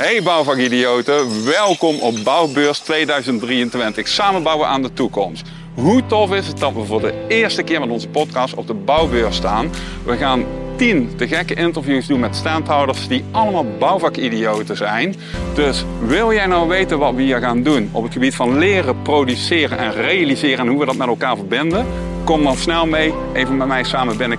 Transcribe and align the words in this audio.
Hey 0.00 0.22
bouwvakidioten, 0.22 1.44
welkom 1.44 1.98
op 1.98 2.14
Bouwbeurs 2.24 2.78
2023. 2.78 4.08
Samen 4.08 4.42
bouwen 4.42 4.68
aan 4.68 4.82
de 4.82 4.92
toekomst. 4.92 5.48
Hoe 5.74 6.06
tof 6.06 6.32
is 6.32 6.46
het 6.46 6.58
dat 6.58 6.72
we 6.72 6.84
voor 6.84 7.00
de 7.00 7.24
eerste 7.28 7.62
keer 7.62 7.80
met 7.80 7.90
onze 7.90 8.08
podcast 8.08 8.54
op 8.54 8.66
de 8.66 8.74
Bouwbeurs 8.74 9.36
staan? 9.36 9.70
We 10.04 10.16
gaan 10.16 10.44
10 10.76 11.16
te 11.16 11.28
gekke 11.28 11.54
interviews 11.54 12.06
doen 12.06 12.20
met 12.20 12.36
standhouders 12.36 13.08
die 13.08 13.24
allemaal 13.30 13.66
bouwvakidioten 13.78 14.76
zijn. 14.76 15.14
Dus 15.54 15.84
wil 16.06 16.32
jij 16.32 16.46
nou 16.46 16.68
weten 16.68 16.98
wat 16.98 17.14
we 17.14 17.22
hier 17.22 17.40
gaan 17.40 17.62
doen 17.62 17.88
op 17.92 18.02
het 18.02 18.12
gebied 18.12 18.34
van 18.34 18.58
leren, 18.58 19.02
produceren 19.02 19.78
en 19.78 19.92
realiseren 19.92 20.58
en 20.58 20.68
hoe 20.68 20.78
we 20.80 20.86
dat 20.86 20.96
met 20.96 21.08
elkaar 21.08 21.36
verbinden? 21.36 21.86
Kom 22.24 22.42
dan 22.42 22.56
snel 22.56 22.86
mee, 22.86 23.14
even 23.32 23.56
met 23.56 23.66
mij 23.66 23.84
samen 23.84 24.16
binnen 24.16 24.38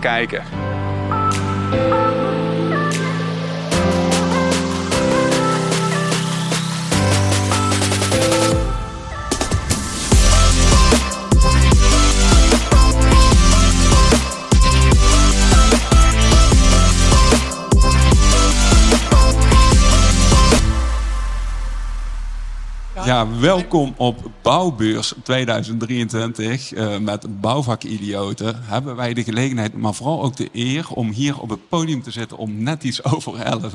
Welkom 23.29 23.93
op 23.97 24.31
Bouwbeurs 24.41 25.13
2023 25.23 26.73
uh, 26.73 26.97
met 26.97 27.41
bouwvakidioten. 27.41 28.63
Hebben 28.63 28.95
wij 28.95 29.13
de 29.13 29.23
gelegenheid, 29.23 29.73
maar 29.73 29.93
vooral 29.93 30.23
ook 30.23 30.35
de 30.35 30.49
eer 30.53 30.87
om 30.89 31.09
hier 31.09 31.39
op 31.39 31.49
het 31.49 31.69
podium 31.69 32.01
te 32.03 32.11
zitten 32.11 32.37
om 32.37 32.63
net 32.63 32.83
iets 32.83 33.03
over 33.13 33.39
11. 33.39 33.73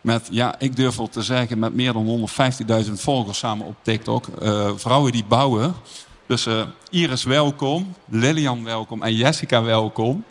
Met, 0.00 0.28
ja, 0.30 0.58
ik 0.58 0.76
durf 0.76 0.96
wel 0.96 1.08
te 1.08 1.22
zeggen, 1.22 1.58
met 1.58 1.74
meer 1.74 1.92
dan 1.92 2.28
150.000 2.86 2.92
volgers 2.92 3.38
samen 3.38 3.66
op 3.66 3.74
TikTok. 3.82 4.26
Uh, 4.42 4.70
vrouwen 4.74 5.12
die 5.12 5.24
bouwen. 5.24 5.74
Dus 6.26 6.46
uh, 6.46 6.62
Iris 6.90 7.24
welkom, 7.24 7.94
Lilian 8.08 8.64
welkom 8.64 9.02
en 9.02 9.14
Jessica 9.14 9.62
welkom. 9.62 10.24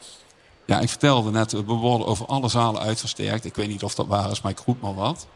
Ja, 0.65 0.79
ik 0.79 0.89
vertelde 0.89 1.31
net, 1.31 1.51
we 1.51 1.63
worden 1.63 2.07
over 2.07 2.25
alle 2.25 2.49
zalen 2.49 2.81
uitversterkt. 2.81 3.45
Ik 3.45 3.55
weet 3.55 3.67
niet 3.67 3.83
of 3.83 3.95
dat 3.95 4.07
waar 4.07 4.31
is, 4.31 4.41
maar 4.41 4.51
ik 4.51 4.61
roep 4.65 4.81
maar 4.81 4.95
wat. 4.95 5.27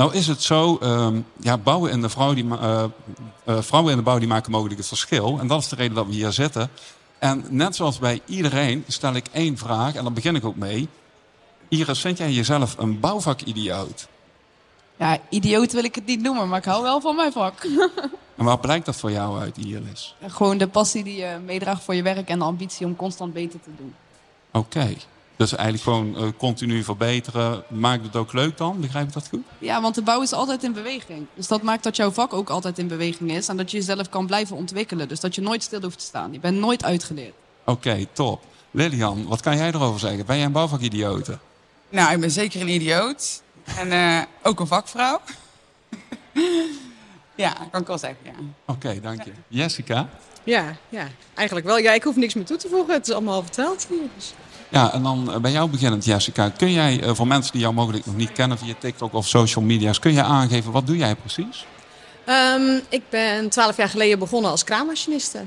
Nou 0.00 0.14
is 0.14 0.26
het 0.26 0.42
zo, 0.42 0.78
um, 0.82 1.26
ja, 1.40 1.58
bouwen 1.58 1.90
en 1.90 2.00
de 2.00 2.08
vrouw 2.08 2.34
die, 2.34 2.44
uh, 2.44 2.84
uh, 3.46 3.60
vrouwen 3.60 3.90
in 3.92 3.98
de 3.98 4.04
bouw 4.04 4.18
die 4.18 4.28
maken 4.28 4.50
mogelijk 4.50 4.78
het 4.78 4.88
verschil. 4.88 5.38
En 5.40 5.46
dat 5.46 5.60
is 5.60 5.68
de 5.68 5.76
reden 5.76 5.94
dat 5.94 6.06
we 6.06 6.12
hier 6.12 6.32
zitten. 6.32 6.70
En 7.18 7.44
net 7.48 7.76
zoals 7.76 7.98
bij 7.98 8.20
iedereen 8.26 8.84
stel 8.86 9.14
ik 9.14 9.26
één 9.32 9.58
vraag, 9.58 9.94
en 9.94 10.02
daar 10.02 10.12
begin 10.12 10.36
ik 10.36 10.44
ook 10.44 10.56
mee. 10.56 10.88
Iris, 11.68 12.00
vind 12.00 12.18
jij 12.18 12.32
jezelf 12.32 12.78
een 12.78 13.00
bouwvakidioot? 13.00 14.08
Ja, 14.96 15.18
idioot 15.28 15.72
wil 15.72 15.84
ik 15.84 15.94
het 15.94 16.06
niet 16.06 16.20
noemen, 16.22 16.48
maar 16.48 16.58
ik 16.58 16.64
hou 16.64 16.82
wel 16.82 17.00
van 17.00 17.16
mijn 17.16 17.32
vak. 17.32 17.64
en 18.38 18.44
waar 18.44 18.58
blijkt 18.58 18.86
dat 18.86 18.96
voor 18.96 19.10
jou 19.10 19.40
uit, 19.40 19.56
Iris? 19.56 20.14
Gewoon 20.26 20.58
de 20.58 20.68
passie 20.68 21.04
die 21.04 21.16
je 21.16 21.38
meedraagt 21.44 21.82
voor 21.82 21.94
je 21.94 22.02
werk 22.02 22.28
en 22.28 22.38
de 22.38 22.44
ambitie 22.44 22.86
om 22.86 22.96
constant 22.96 23.32
beter 23.32 23.60
te 23.60 23.70
doen. 23.76 23.94
Oké. 24.50 24.78
Okay. 24.78 24.96
Dus 25.40 25.56
eigenlijk 25.56 25.82
gewoon 25.82 26.24
uh, 26.24 26.32
continu 26.38 26.82
verbeteren. 26.82 27.62
Maakt 27.68 28.04
het 28.04 28.16
ook 28.16 28.32
leuk 28.32 28.56
dan? 28.56 28.80
Begrijp 28.80 29.06
ik 29.06 29.12
dat 29.12 29.28
goed? 29.28 29.40
Ja, 29.58 29.80
want 29.80 29.94
de 29.94 30.02
bouw 30.02 30.22
is 30.22 30.32
altijd 30.32 30.62
in 30.62 30.72
beweging. 30.72 31.26
Dus 31.34 31.46
dat 31.46 31.62
maakt 31.62 31.82
dat 31.82 31.96
jouw 31.96 32.10
vak 32.10 32.32
ook 32.32 32.50
altijd 32.50 32.78
in 32.78 32.88
beweging 32.88 33.30
is. 33.30 33.48
En 33.48 33.56
dat 33.56 33.70
je 33.70 33.76
jezelf 33.76 34.08
kan 34.08 34.26
blijven 34.26 34.56
ontwikkelen. 34.56 35.08
Dus 35.08 35.20
dat 35.20 35.34
je 35.34 35.40
nooit 35.40 35.62
stil 35.62 35.80
hoeft 35.80 35.98
te 35.98 36.04
staan. 36.04 36.32
Je 36.32 36.40
bent 36.40 36.58
nooit 36.58 36.84
uitgeleerd. 36.84 37.34
Oké, 37.64 37.70
okay, 37.70 38.08
top. 38.12 38.44
Lilian, 38.70 39.26
wat 39.26 39.40
kan 39.40 39.56
jij 39.56 39.68
erover 39.68 40.00
zeggen? 40.00 40.26
Ben 40.26 40.36
jij 40.36 40.44
een 40.44 40.52
bouwvakidioot? 40.52 41.28
Nou, 41.88 42.12
ik 42.12 42.20
ben 42.20 42.30
zeker 42.30 42.60
een 42.60 42.68
idioot. 42.68 43.42
En 43.64 43.86
uh, 43.92 44.22
ook 44.42 44.60
een 44.60 44.66
vakvrouw. 44.66 45.20
ja, 47.34 47.52
kan 47.70 47.80
ik 47.80 47.86
wel 47.86 47.98
zeggen, 47.98 48.24
ja. 48.24 48.32
Oké, 48.66 48.86
okay, 48.86 49.00
dank 49.00 49.22
je. 49.24 49.32
Jessica? 49.48 50.08
Ja, 50.44 50.76
ja, 50.88 51.08
eigenlijk 51.34 51.66
wel. 51.66 51.78
Ja, 51.78 51.92
ik 51.92 52.02
hoef 52.02 52.16
niks 52.16 52.34
meer 52.34 52.44
toe 52.44 52.56
te 52.56 52.68
voegen. 52.68 52.94
Het 52.94 53.08
is 53.08 53.14
allemaal 53.14 53.34
al 53.34 53.42
verteld 53.42 53.86
hier. 53.88 54.08
Dus. 54.16 54.34
Ja, 54.70 54.92
en 54.92 55.02
dan 55.02 55.38
bij 55.42 55.50
jou 55.50 55.70
beginnend, 55.70 56.04
Jessica. 56.04 56.48
Kun 56.48 56.72
jij 56.72 57.00
voor 57.14 57.26
mensen 57.26 57.52
die 57.52 57.60
jou 57.60 57.74
mogelijk 57.74 58.06
nog 58.06 58.16
niet 58.16 58.32
kennen 58.32 58.58
via 58.58 58.74
TikTok 58.78 59.12
of 59.14 59.28
social 59.28 59.64
media's, 59.64 59.98
kun 59.98 60.12
je 60.12 60.22
aangeven 60.22 60.72
wat 60.72 60.86
doe 60.86 60.96
jij 60.96 61.14
precies? 61.14 61.66
Um, 62.26 62.80
ik 62.88 63.02
ben 63.08 63.48
twaalf 63.48 63.76
jaar 63.76 63.88
geleden 63.88 64.18
begonnen 64.18 64.50
als 64.50 64.64
kraammachiniste. 64.64 65.44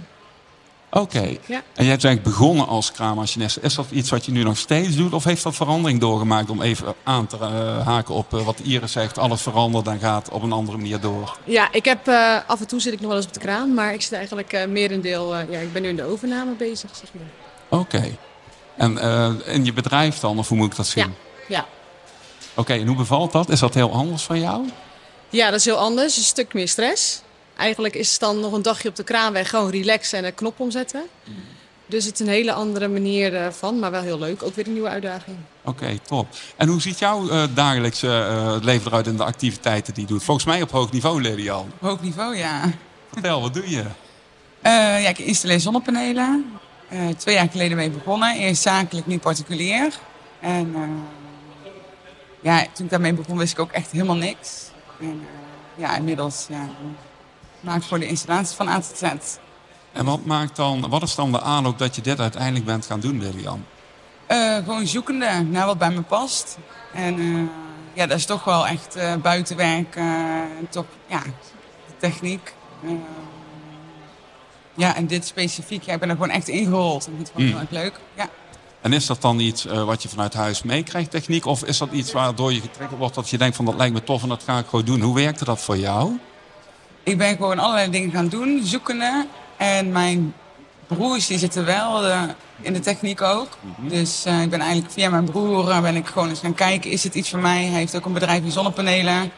Oké. 0.90 1.18
Okay. 1.18 1.40
Ja. 1.46 1.56
En 1.56 1.86
jij 1.86 1.88
bent 1.88 2.04
eigenlijk 2.04 2.24
begonnen 2.24 2.68
als 2.68 2.92
kraammachiniste. 2.92 3.62
Is 3.62 3.76
dat 3.76 3.86
iets 3.92 4.10
wat 4.10 4.26
je 4.26 4.32
nu 4.32 4.44
nog 4.44 4.58
steeds 4.58 4.96
doet? 4.96 5.14
Of 5.14 5.24
heeft 5.24 5.44
dat 5.44 5.56
verandering 5.56 6.00
doorgemaakt 6.00 6.50
om 6.50 6.62
even 6.62 6.94
aan 7.04 7.28
te 7.28 7.38
uh, 7.42 7.86
haken 7.86 8.14
op 8.14 8.34
uh, 8.34 8.46
wat 8.46 8.60
Iris 8.60 8.92
zegt? 8.92 9.18
Alles 9.18 9.42
verandert 9.42 9.88
en 9.88 10.00
gaat 10.00 10.30
op 10.30 10.44
een 10.44 10.52
andere 10.52 10.78
manier 10.78 11.00
door. 11.00 11.38
Ja, 11.44 11.72
ik 11.72 11.86
heb 11.86 12.08
uh, 12.08 12.38
af 12.48 12.60
en 12.60 12.68
toe 12.68 12.80
zit 12.80 12.94
ik 12.94 13.00
nog 13.00 13.08
wel 13.08 13.18
eens 13.18 13.28
op 13.28 13.34
de 13.34 13.40
kraan. 13.40 13.74
Maar 13.74 13.94
ik 13.94 14.02
zit 14.02 14.14
eigenlijk 14.14 14.68
merendeel... 14.70 15.36
ja, 15.36 15.60
ik 15.60 15.74
ben 15.74 15.82
nu 15.82 15.88
in 15.88 15.96
de 15.96 16.04
overname 16.04 16.52
bezig, 16.52 16.90
zeg 16.96 17.10
maar. 17.14 17.80
Oké. 17.80 17.96
Okay. 17.96 18.18
En 18.78 18.94
uh, 18.94 19.30
in 19.46 19.66
je 19.66 19.74
bedrijf 19.74 20.20
dan, 20.20 20.38
of 20.38 20.48
hoe 20.48 20.58
moet 20.58 20.72
ik 20.72 20.76
dat 20.76 20.88
zien? 20.88 21.04
Ja. 21.04 21.12
ja. 21.48 21.66
Oké, 22.52 22.60
okay, 22.60 22.80
en 22.80 22.88
hoe 22.88 22.96
bevalt 22.96 23.32
dat? 23.32 23.50
Is 23.50 23.60
dat 23.60 23.74
heel 23.74 23.92
anders 23.92 24.24
van 24.24 24.40
jou? 24.40 24.70
Ja, 25.30 25.50
dat 25.50 25.60
is 25.60 25.66
heel 25.66 25.78
anders. 25.78 26.18
Een 26.18 26.24
stuk 26.24 26.54
meer 26.54 26.68
stress. 26.68 27.22
Eigenlijk 27.58 27.96
is 27.96 28.12
het 28.12 28.20
dan 28.20 28.40
nog 28.40 28.54
een 28.54 28.62
dagje 28.62 28.90
op 28.90 28.96
de 28.96 29.04
kraan 29.04 29.34
weg, 29.34 29.50
gewoon 29.50 29.70
relaxen 29.70 30.18
en 30.18 30.26
een 30.26 30.36
knop 30.36 30.60
omzetten. 30.60 31.04
Mm. 31.24 31.36
Dus 31.86 32.06
het 32.06 32.14
is 32.14 32.20
een 32.20 32.34
hele 32.34 32.54
andere 32.54 32.88
manier 32.88 33.52
van, 33.52 33.80
maar 33.80 33.92
wel 33.92 34.02
heel 34.02 34.20
leuk. 34.20 34.44
Ook 34.44 34.56
weer 34.56 34.68
een 34.68 34.74
nieuwe 34.74 34.90
uitdaging. 34.90 35.38
Oké, 35.62 35.84
okay, 35.84 36.00
top. 36.08 36.28
En 36.56 36.68
hoe 36.68 36.82
ziet 36.82 37.00
jouw 37.00 37.30
uh, 37.30 37.44
dagelijkse 37.54 38.08
uh, 38.08 38.56
leven 38.62 38.88
eruit 38.88 39.08
in 39.08 39.18
de 39.18 39.24
activiteiten 39.24 39.94
die 39.94 40.04
je 40.04 40.10
doet? 40.10 40.24
Volgens 40.24 40.46
mij 40.46 40.62
op 40.62 40.72
hoog 40.72 40.92
niveau, 40.92 41.22
Lilian. 41.22 41.72
Hoog 41.80 42.02
niveau, 42.02 42.38
ja. 42.38 42.72
Vertel, 43.12 43.42
wat 43.42 43.54
doe 43.54 43.70
je? 43.70 43.80
Uh, 43.80 45.02
ja, 45.04 45.10
ik 45.10 45.18
installeer 45.18 45.60
zonnepanelen. 45.60 46.60
Uh, 46.94 47.10
twee 47.18 47.36
jaar 47.36 47.50
geleden 47.50 47.78
mee 47.78 47.90
begonnen. 47.90 48.36
Eerst 48.36 48.62
zakelijk, 48.62 49.08
nu 49.08 49.20
particulier. 49.20 50.00
En 50.40 50.68
uh, 50.76 50.82
ja, 52.42 52.66
toen 52.74 52.86
ik 52.86 52.92
daarmee 52.92 53.14
begon 53.14 53.38
wist 53.38 53.52
ik 53.52 53.60
ook 53.60 53.72
echt 53.72 53.92
helemaal 53.92 54.16
niks. 54.16 54.72
En 55.00 55.22
uh, 55.22 55.26
ja, 55.76 55.96
inmiddels 55.96 56.46
ja, 56.50 56.70
maak 57.60 57.78
ik 57.78 57.84
voor 57.84 58.00
de 58.00 58.08
installatie 58.08 58.56
van 58.56 58.68
A 58.68 58.80
tot 58.80 58.98
Z. 58.98 59.04
En 59.92 60.06
wat, 60.06 60.26
maakt 60.26 60.56
dan, 60.56 60.90
wat 60.90 61.02
is 61.02 61.16
dan 61.16 61.32
de 61.32 61.42
aanloop 61.42 61.78
dat 61.78 61.96
je 61.96 62.02
dit 62.02 62.20
uiteindelijk 62.20 62.66
bent 62.66 62.86
gaan 62.86 63.00
doen, 63.00 63.20
Lilian? 63.20 63.66
gewoon 64.66 64.88
zoekende 64.88 65.46
naar 65.50 65.66
wat 65.66 65.78
bij 65.78 65.92
me 65.92 66.02
past. 66.02 66.58
En 66.94 67.50
ja, 67.94 68.08
dat 68.08 68.18
is 68.18 68.26
toch 68.26 68.44
wel 68.44 68.68
echt 68.68 68.98
buitenwerk, 69.22 70.00
toch 70.70 70.86
ja, 71.08 71.22
de 71.88 71.94
techniek. 71.98 72.54
Ja, 74.76 74.96
en 74.96 75.08
dit 75.08 75.26
specifiek, 75.26 75.84
ja, 75.84 75.94
ik 75.94 76.00
ben 76.00 76.10
er 76.10 76.16
gewoon 76.16 76.30
echt 76.30 76.48
ingerold. 76.48 77.06
Dat 77.06 77.14
vond 77.16 77.30
ik 77.30 77.36
mm. 77.36 77.46
heel 77.46 77.60
erg 77.60 77.70
leuk. 77.70 78.00
Ja. 78.16 78.30
En 78.82 78.94
is 78.94 79.06
dat 79.06 79.22
dan 79.22 79.40
iets 79.40 79.66
uh, 79.66 79.84
wat 79.84 80.04
je 80.04 80.10
vanuit 80.10 80.34
huis 80.34 80.64
meekrijgt, 80.64 81.12
techniek? 81.12 81.46
Of 81.46 81.64
is 81.64 81.78
dat 81.78 81.92
iets 81.92 82.12
waardoor 82.12 82.54
je 82.54 82.62
getrokken 82.62 82.98
wordt 82.98 83.16
dat 83.16 83.30
je 83.30 83.38
denkt 83.38 83.56
van 83.56 83.66
dat 83.66 83.76
lijkt 83.76 83.94
me 83.94 84.04
tof 84.04 84.24
en 84.24 84.30
dat 84.30 84.44
ga 84.44 84.58
ik 84.58 84.66
gewoon 84.66 84.86
doen? 84.86 85.02
Hoe 85.02 85.16
werkte 85.16 85.46
dat 85.46 85.62
voor 85.62 85.78
jou? 85.78 86.20
Ik 87.04 87.18
ben 87.18 87.36
gewoon 87.36 87.60
allerlei 87.60 87.90
dingen 87.90 88.12
gaan 88.12 88.28
doen, 88.28 88.62
zoekende. 88.64 89.26
En 89.58 89.92
mijn 89.92 90.34
broers 90.88 91.28
die 91.28 91.38
zitten 91.38 91.66
wel 91.66 92.08
uh, 92.08 92.22
in 92.62 92.74
de 92.74 92.80
techniek 92.80 93.22
ook. 93.22 93.58
Mm 93.62 93.74
-hmm. 93.76 93.90
Dus 93.90 94.26
uh, 94.28 94.42
ik 94.42 94.50
ben 94.50 94.60
eigenlijk 94.60 94.92
via 94.92 95.10
mijn 95.10 95.26
broer 95.26 95.82
ben 95.82 95.96
ik 95.96 96.08
gewoon 96.08 96.30
eens 96.30 96.40
gaan 96.40 96.54
kijken, 96.54 96.92
is 96.92 97.04
het 97.04 97.16
iets 97.16 97.30
voor 97.30 97.40
mij? 97.40 97.64
Hij 97.64 97.80
heeft 97.80 97.96
ook 97.96 98.06
een 98.06 98.14
bedrijf 98.14 98.44
in 98.44 98.52
zonnepanelen. 98.52 99.32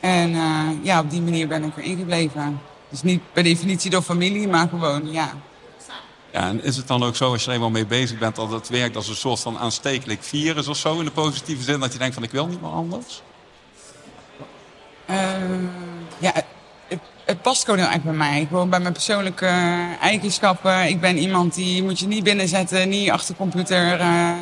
En 0.00 0.36
ja, 0.82 1.00
op 1.00 1.10
die 1.10 1.22
manier 1.22 1.48
ben 1.48 1.64
ik 1.64 1.76
er 1.76 1.82
ingebleven. 1.82 2.60
Dus 2.92 3.02
niet 3.02 3.20
per 3.32 3.42
definitie 3.42 3.90
door 3.90 4.02
familie, 4.02 4.48
maar 4.48 4.68
gewoon, 4.68 5.12
ja. 5.12 5.32
Ja, 6.32 6.48
en 6.48 6.62
is 6.62 6.76
het 6.76 6.86
dan 6.86 7.02
ook 7.02 7.16
zo, 7.16 7.32
als 7.32 7.42
je 7.42 7.48
er 7.48 7.54
eenmaal 7.54 7.70
mee 7.70 7.86
bezig 7.86 8.18
bent, 8.18 8.36
dat 8.36 8.50
het 8.50 8.68
werkt 8.68 8.96
als 8.96 9.08
een 9.08 9.14
soort 9.14 9.40
van 9.40 9.58
aanstekelijk 9.58 10.22
virus 10.22 10.68
of 10.68 10.76
zo, 10.76 10.98
in 10.98 11.04
de 11.04 11.10
positieve 11.10 11.62
zin, 11.62 11.80
dat 11.80 11.92
je 11.92 11.98
denkt 11.98 12.14
van 12.14 12.22
ik 12.22 12.30
wil 12.30 12.46
niet 12.46 12.60
meer 12.60 12.70
anders? 12.70 13.22
Uh, 15.10 15.16
ja, 16.18 16.32
het, 16.88 16.98
het, 17.24 17.42
past 17.42 17.64
gewoon 17.64 17.80
heel 17.80 17.88
erg 17.88 18.02
bij 18.02 18.12
mij. 18.12 18.46
Gewoon 18.48 18.70
bij 18.70 18.80
mijn 18.80 18.92
persoonlijke 18.92 19.46
eigenschappen. 20.00 20.88
Ik 20.88 21.00
ben 21.00 21.18
iemand 21.18 21.54
die 21.54 21.82
moet 21.82 21.98
je 21.98 22.06
niet 22.06 22.24
binnenzetten, 22.24 22.88
niet 22.88 23.10
achter 23.10 23.34
computer. 23.34 24.00
Uh, 24.00 24.32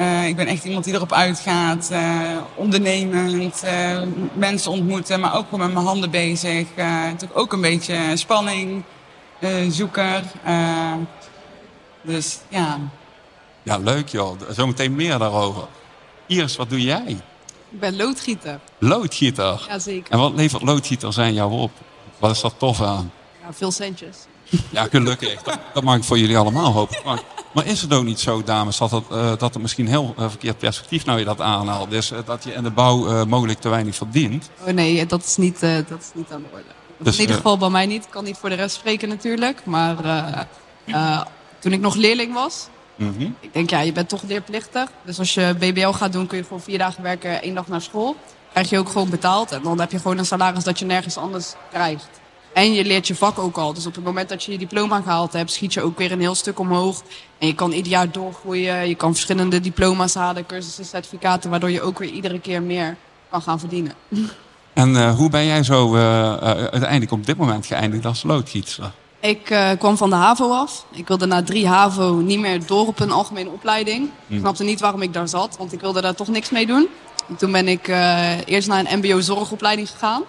uh, 0.00 0.26
ik 0.26 0.36
ben 0.36 0.46
echt 0.46 0.64
iemand 0.64 0.84
die 0.84 0.94
erop 0.94 1.12
uitgaat, 1.12 1.88
uh, 1.92 2.36
ondernemend, 2.54 3.62
uh, 3.64 4.02
mensen 4.34 4.70
ontmoeten, 4.70 5.20
maar 5.20 5.36
ook 5.36 5.44
gewoon 5.44 5.60
met 5.60 5.72
mijn 5.72 5.86
handen 5.86 6.10
bezig. 6.10 6.66
natuurlijk 6.76 7.38
ook 7.38 7.52
een 7.52 7.60
beetje 7.60 8.16
spanning, 8.16 8.82
zoeker. 9.68 10.22
dus 12.02 12.38
ja. 12.48 12.78
Ja, 13.62 13.78
leuk 13.78 14.08
joh. 14.08 14.40
Zometeen 14.50 14.94
meer 14.94 15.18
daarover. 15.18 15.66
Iris, 16.26 16.56
wat 16.56 16.70
doe 16.70 16.82
jij? 16.82 17.16
Ik 17.70 17.80
ben 17.80 17.96
loodgieter. 17.96 18.60
Loodgieter? 18.78 19.66
Jazeker. 19.68 20.12
En 20.12 20.18
wat 20.18 20.32
levert 20.34 20.62
loodgieter 20.62 21.12
zijn 21.12 21.34
jou 21.34 21.52
op? 21.52 21.70
Wat 22.18 22.30
is 22.30 22.40
dat 22.40 22.54
tof 22.56 22.80
aan? 22.80 23.12
Ja, 23.42 23.52
veel 23.52 23.70
centjes. 23.70 24.16
Ja, 24.70 24.86
gelukkig. 24.90 25.42
Dat, 25.42 25.58
dat 25.74 25.82
mag 25.82 25.96
ik 25.96 26.04
voor 26.04 26.18
jullie 26.18 26.38
allemaal 26.38 26.72
hopen. 26.72 26.98
Maar 27.54 27.66
is 27.66 27.82
het 27.82 27.92
ook 27.92 28.04
niet 28.04 28.20
zo, 28.20 28.42
dames, 28.42 28.78
dat 28.78 28.90
het, 28.90 29.04
eh, 29.10 29.28
dat 29.28 29.40
het 29.54 29.58
misschien 29.58 29.88
heel 29.88 30.14
eh, 30.18 30.28
verkeerd 30.28 30.58
perspectief 30.58 31.04
nou 31.04 31.18
je 31.18 31.24
dat 31.24 31.40
aanhaalt? 31.40 31.90
Dus 31.90 32.10
eh, 32.10 32.18
dat 32.24 32.44
je 32.44 32.52
in 32.52 32.62
de 32.62 32.70
bouw 32.70 33.26
mogelijk 33.26 33.60
te 33.60 33.68
weinig 33.68 33.96
verdient. 33.96 34.50
Oh 34.66 34.72
nee, 34.72 35.06
dat 35.06 35.24
is 35.24 35.36
niet, 35.36 35.60
dat 35.60 36.00
is 36.00 36.10
niet 36.14 36.32
aan 36.32 36.42
de 36.42 36.48
orde. 36.52 36.64
Dus, 36.98 37.14
in 37.14 37.20
ieder 37.20 37.36
geval 37.36 37.58
bij 37.58 37.70
mij 37.70 37.86
niet. 37.86 38.04
Ik 38.04 38.10
kan 38.10 38.24
niet 38.24 38.36
voor 38.36 38.48
de 38.48 38.54
rest 38.54 38.74
spreken 38.74 39.08
natuurlijk. 39.08 39.64
Maar 39.64 39.96
toen 41.58 41.72
ik 41.72 41.80
nog 41.80 41.94
leerling 41.94 42.34
was, 42.34 42.68
Mhm. 43.00 43.30
ik 43.40 43.52
denk 43.52 43.70
ja, 43.70 43.80
je 43.80 43.92
bent 43.92 44.08
toch 44.08 44.22
leerplichtig. 44.22 44.88
Dus 45.04 45.18
als 45.18 45.34
je 45.34 45.54
BBL 45.58 45.88
gaat 45.88 46.12
doen, 46.12 46.26
kun 46.26 46.38
je 46.38 46.42
gewoon 46.44 46.60
vier 46.60 46.78
dagen 46.78 47.02
werken, 47.02 47.42
één 47.42 47.54
dag 47.54 47.68
naar 47.68 47.80
school. 47.80 48.16
Krijg 48.52 48.70
je 48.70 48.78
ook 48.78 48.88
gewoon 48.88 49.10
betaald. 49.10 49.52
En 49.52 49.62
dan 49.62 49.80
heb 49.80 49.90
je 49.90 49.98
gewoon 49.98 50.18
een 50.18 50.26
salaris 50.26 50.64
dat 50.64 50.78
je 50.78 50.84
nergens 50.84 51.16
anders 51.16 51.54
krijgt. 51.70 52.19
En 52.52 52.72
je 52.72 52.84
leert 52.84 53.06
je 53.06 53.14
vak 53.14 53.38
ook 53.38 53.56
al. 53.56 53.74
Dus 53.74 53.86
op 53.86 53.94
het 53.94 54.04
moment 54.04 54.28
dat 54.28 54.44
je 54.44 54.52
je 54.52 54.58
diploma 54.58 55.00
gehaald 55.00 55.32
hebt, 55.32 55.52
schiet 55.52 55.72
je 55.72 55.82
ook 55.82 55.98
weer 55.98 56.12
een 56.12 56.20
heel 56.20 56.34
stuk 56.34 56.58
omhoog. 56.58 57.02
En 57.38 57.46
je 57.46 57.54
kan 57.54 57.72
ieder 57.72 57.92
jaar 57.92 58.10
doorgroeien. 58.10 58.88
Je 58.88 58.94
kan 58.94 59.12
verschillende 59.12 59.60
diploma's 59.60 60.14
halen, 60.14 60.46
cursussen, 60.46 60.84
certificaten. 60.84 61.50
Waardoor 61.50 61.70
je 61.70 61.82
ook 61.82 61.98
weer 61.98 62.10
iedere 62.10 62.40
keer 62.40 62.62
meer 62.62 62.96
kan 63.30 63.42
gaan 63.42 63.58
verdienen. 63.58 63.92
En 64.72 64.96
eh, 64.96 65.14
hoe 65.14 65.30
ben 65.30 65.46
jij 65.46 65.62
zo 65.62 65.94
eh, 65.94 66.32
eh, 66.32 66.40
uiteindelijk 66.42 67.12
op 67.12 67.26
dit 67.26 67.36
moment 67.36 67.66
geëindigd 67.66 68.04
als 68.06 68.22
loodgietser? 68.22 68.90
Ik 69.20 69.44
kwam 69.78 69.96
van 69.96 70.10
de 70.10 70.16
HAVO 70.16 70.50
af. 70.52 70.86
Ik 70.92 71.08
wilde 71.08 71.26
na 71.26 71.42
drie 71.42 71.68
HAVO 71.68 72.14
niet 72.14 72.38
meer 72.38 72.66
door 72.66 72.86
op 72.86 73.00
een 73.00 73.10
algemene 73.10 73.50
opleiding. 73.50 74.10
Ik 74.26 74.38
snapte 74.38 74.64
niet 74.64 74.80
waarom 74.80 75.02
ik 75.02 75.12
daar 75.12 75.28
zat, 75.28 75.56
want 75.58 75.72
ik 75.72 75.80
wilde 75.80 76.00
daar 76.00 76.14
toch 76.14 76.28
niks 76.28 76.50
mee 76.50 76.66
doen. 76.66 76.88
En 77.28 77.36
toen 77.36 77.52
ben 77.52 77.68
ik 77.68 77.88
eerst 78.44 78.68
naar 78.68 78.84
een 78.86 78.98
mbo-zorgopleiding 78.98 79.90
gegaan. 79.90 80.22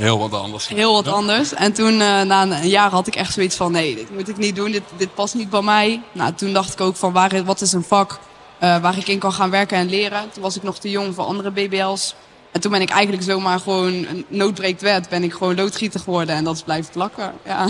Heel 0.00 0.18
wat 0.18 0.34
anders. 0.34 0.68
Heel 0.68 0.92
wat 0.92 1.08
anders. 1.08 1.54
En 1.54 1.72
toen, 1.72 2.00
eh, 2.00 2.22
na 2.22 2.42
een 2.42 2.68
jaar, 2.68 2.90
had 2.90 3.06
ik 3.06 3.14
echt 3.14 3.32
zoiets 3.32 3.56
van... 3.56 3.72
nee, 3.72 3.94
dit 3.94 4.14
moet 4.14 4.28
ik 4.28 4.36
niet 4.36 4.56
doen, 4.56 4.70
dit, 4.70 4.82
dit 4.96 5.14
past 5.14 5.34
niet 5.34 5.50
bij 5.50 5.62
mij. 5.62 6.02
Nou, 6.12 6.32
toen 6.34 6.52
dacht 6.52 6.72
ik 6.72 6.80
ook 6.80 6.96
van, 6.96 7.12
waar, 7.12 7.44
wat 7.44 7.60
is 7.60 7.72
een 7.72 7.82
vak 7.82 8.18
eh, 8.58 8.80
waar 8.80 8.96
ik 8.96 9.08
in 9.08 9.18
kan 9.18 9.32
gaan 9.32 9.50
werken 9.50 9.76
en 9.78 9.88
leren? 9.88 10.30
Toen 10.32 10.42
was 10.42 10.56
ik 10.56 10.62
nog 10.62 10.78
te 10.78 10.90
jong 10.90 11.14
voor 11.14 11.24
andere 11.24 11.50
BBL's. 11.50 12.14
En 12.52 12.60
toen 12.60 12.70
ben 12.70 12.80
ik 12.80 12.90
eigenlijk 12.90 13.22
zomaar 13.22 13.60
gewoon, 13.60 14.06
noodbreekt 14.28 14.82
wet, 14.82 15.08
ben 15.08 15.22
ik 15.22 15.32
gewoon 15.32 15.54
loodgieter 15.54 16.00
geworden. 16.00 16.34
En 16.34 16.44
dat 16.44 16.54
is 16.54 16.62
blijven 16.62 16.92
plakken, 16.92 17.32
ja. 17.44 17.68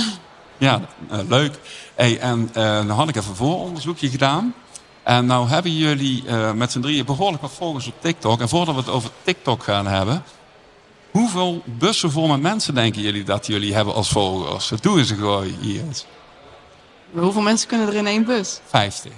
Ja, 0.59 0.81
eh, 1.11 1.19
leuk. 1.29 1.59
Hey, 1.94 2.19
en 2.19 2.50
nou 2.55 2.91
had 2.91 3.09
ik 3.09 3.17
even 3.17 3.31
een 3.31 3.37
vooronderzoekje 3.37 4.11
gedaan. 4.11 4.55
En 5.03 5.27
nou 5.27 5.49
hebben 5.49 5.77
jullie 5.77 6.25
met 6.55 6.73
z'n 6.73 6.81
drieën 6.81 7.05
behoorlijk 7.05 7.43
wat 7.43 7.50
volgers 7.50 7.87
op 7.87 7.94
TikTok. 8.00 8.41
En 8.41 8.49
voordat 8.49 8.75
we 8.75 8.81
het 8.81 8.91
over 8.91 9.11
TikTok 9.25 9.62
gaan 9.62 9.87
hebben... 9.87 10.25
Hoeveel 11.11 11.62
bussen 11.65 12.11
vol 12.11 12.27
met 12.27 12.41
mensen 12.41 12.75
denken 12.75 13.03
jullie 13.03 13.25
dat 13.25 13.47
jullie 13.47 13.75
hebben 13.75 13.95
als 13.95 14.09
volgers? 14.09 14.73
Doe 14.81 14.99
eens 14.99 15.11
een 15.11 15.19
gooi 15.19 15.57
hier. 15.61 15.83
Hoeveel 17.12 17.43
mensen 17.43 17.69
kunnen 17.69 17.87
er 17.87 17.95
in 17.95 18.07
één 18.07 18.25
bus? 18.25 18.61
50. 18.67 19.12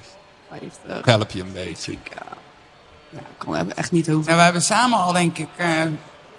50. 0.51 1.05
Help 1.05 1.31
je 1.31 1.41
een 1.41 1.53
beetje. 1.53 1.93
Ja, 1.93 2.27
ja 3.09 3.19
ik 3.19 3.39
kan 3.39 3.55
er 3.55 3.67
echt 3.69 3.93
niet 3.93 4.11
over. 4.11 4.31
En 4.31 4.37
we 4.37 4.43
hebben 4.43 4.63
samen 4.63 4.99
al 4.99 5.13
denk 5.13 5.39
ik 5.39 5.49
eh 5.57 5.83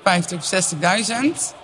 50 0.03 0.37
of 0.37 0.73
60.000 0.73 1.55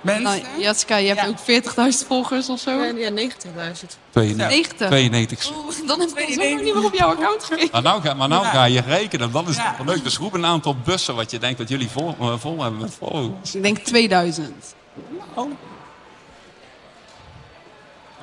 mensen. 0.00 0.22
Nou, 0.22 0.42
Jessica, 0.58 0.96
je 0.96 1.06
hebt 1.08 1.20
Ja. 1.20 1.26
ook 1.26 1.38
40.000 1.38 2.06
volgers 2.06 2.48
of 2.48 2.60
zo? 2.60 2.70
Ja, 2.70 3.10
90.000. 3.10 3.98
92. 4.10 4.48
90. 4.48 4.86
92. 4.88 5.50
Oeh, 5.56 5.86
dan 5.86 6.00
heb 6.00 6.08
ik 6.18 6.28
zo 6.34 6.40
lang 6.48 6.62
niet 6.62 6.74
meer 6.74 6.84
op 6.84 6.94
jouw 6.94 7.08
account 7.10 7.44
gekeken. 7.44 7.68
Maar 7.72 7.82
nou, 7.82 8.02
ga, 8.02 8.14
maar 8.14 8.28
nou 8.28 8.42
Ja. 8.44 8.50
ga 8.50 8.64
je 8.64 8.80
rekenen, 8.80 9.32
dat 9.32 9.48
is 9.48 9.56
Ja. 9.56 9.74
wel 9.76 9.86
leuk. 9.94 10.04
Dus 10.04 10.16
roep 10.16 10.34
een 10.34 10.44
aantal 10.46 10.76
bussen 10.84 11.14
wat 11.14 11.30
je 11.30 11.38
denkt 11.38 11.58
dat 11.58 11.68
jullie 11.68 11.88
vol, 11.88 12.14
eh, 12.20 12.34
vol 12.38 12.62
hebben 12.62 12.80
met 12.80 12.94
volgers. 12.98 13.54
Ik 13.54 13.62
denk 13.62 13.78
2000. 13.78 14.74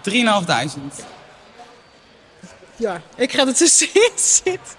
3.500. 0.01 1.05
Ja, 2.75 3.01
ik 3.15 3.31
ga 3.33 3.47
er 3.47 3.53
tussenin 3.55 4.11
zitten. 4.43 4.75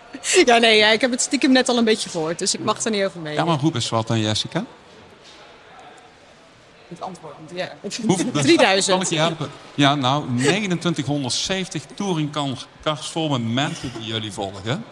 Ja, 0.46 0.56
nee, 0.58 0.76
ja, 0.76 0.88
ik 0.88 1.00
heb 1.00 1.10
het 1.10 1.20
stiekem 1.20 1.52
net 1.52 1.68
al 1.68 1.76
een 1.78 1.84
beetje 1.84 2.08
gehoord, 2.08 2.38
dus 2.38 2.54
ik 2.54 2.60
mag 2.60 2.84
er 2.84 2.90
niet 2.90 3.04
over 3.04 3.20
mee. 3.20 3.34
Ja, 3.34 3.44
maar 3.44 3.58
roep 3.58 3.74
eens 3.74 3.88
wat 3.88 4.10
aan 4.10 4.20
Jessica. 4.20 4.64
Het 6.88 7.00
antwoord. 7.00 7.34
Ja. 7.54 7.72
Hoeveel? 8.06 8.30
3000. 8.32 8.96
Kan 8.96 9.04
ik 9.06 9.12
je 9.12 9.18
helpen? 9.18 9.50
Ja, 9.74 9.94
nou, 9.94 10.24
2970 10.36 11.82
touringcars 11.94 12.66
vol 13.10 13.28
met 13.28 13.52
mensen 13.52 13.92
die 13.98 14.06
jullie 14.06 14.32
volgen. 14.32 14.84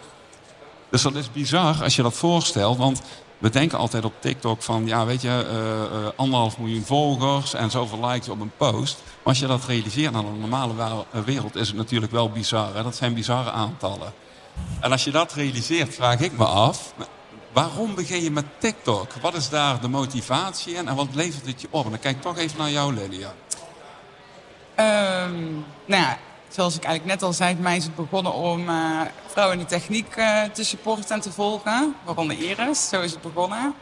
Dus 0.89 1.01
dat 1.01 1.15
is 1.15 1.31
bizar 1.31 1.83
als 1.83 1.95
je 1.95 2.01
dat 2.01 2.13
voorstelt. 2.13 2.77
Want 2.77 3.01
we 3.37 3.49
denken 3.49 3.77
altijd 3.77 4.05
op 4.05 4.13
TikTok 4.19 4.61
van, 4.63 4.85
ja, 4.87 5.05
weet 5.05 5.21
je, 5.21 5.27
eh, 5.49 5.81
eh, 5.83 6.07
anderhalf 6.15 6.57
miljoen 6.57 6.83
volgers 6.85 7.53
en 7.53 7.71
zoveel 7.71 8.07
likes 8.07 8.29
op 8.29 8.39
een 8.41 8.51
post. 8.57 8.97
Maar 9.05 9.23
als 9.23 9.39
je 9.39 9.47
dat 9.47 9.65
realiseert 9.65 10.13
aan 10.15 10.25
de 10.25 10.39
normale 10.39 10.75
wa- 10.75 11.05
eh, 11.11 11.21
wereld, 11.21 11.55
is 11.55 11.67
het 11.67 11.77
natuurlijk 11.77 12.11
wel 12.11 12.29
bizar. 12.29 12.75
Hè? 12.75 12.83
Dat 12.83 12.95
zijn 12.95 13.13
bizarre 13.13 13.51
aantallen. 13.51 14.13
En 14.79 14.91
als 14.91 15.03
je 15.03 15.11
dat 15.11 15.33
realiseert, 15.33 15.93
vraag 15.95 16.19
ik 16.19 16.37
me 16.37 16.45
af, 16.45 16.93
waarom 17.57 17.95
begin 17.95 18.23
je 18.23 18.31
met 18.31 18.45
TikTok? 18.57 19.13
Wat 19.21 19.33
is 19.33 19.49
daar 19.49 19.81
de 19.81 19.87
motivatie 19.87 20.73
in 20.73 20.87
en 20.87 20.95
wat 20.95 21.07
levert 21.13 21.45
het 21.45 21.61
je 21.61 21.67
op? 21.69 21.85
En 21.85 21.89
dan 21.89 21.99
kijk 21.99 22.15
ik 22.15 22.21
toch 22.21 22.37
even 22.37 22.57
naar 22.57 22.69
jou, 22.69 22.93
Lilia. 22.93 23.33
Ehm, 24.75 25.43
nou 25.85 26.01
ja, 26.03 26.17
zoals 26.49 26.75
ik 26.75 26.83
eigenlijk 26.83 27.19
net 27.19 27.23
al 27.23 27.33
zei, 27.33 27.55
mij 27.55 27.77
is 27.77 27.83
het 27.83 27.95
begonnen 27.95 28.33
om 28.33 28.69
eh, 28.69 29.01
vrouwen 29.27 29.57
in 29.57 29.63
de 29.63 29.69
techniek 29.69 30.15
eh, 30.15 30.43
te 30.43 30.63
supporten 30.63 31.15
en 31.15 31.21
te 31.21 31.31
volgen. 31.31 31.95
Waaronder 32.05 32.37
Iris, 32.37 32.89
zo 32.89 33.01
is 33.01 33.11
het 33.11 33.21
begonnen. 33.21 33.73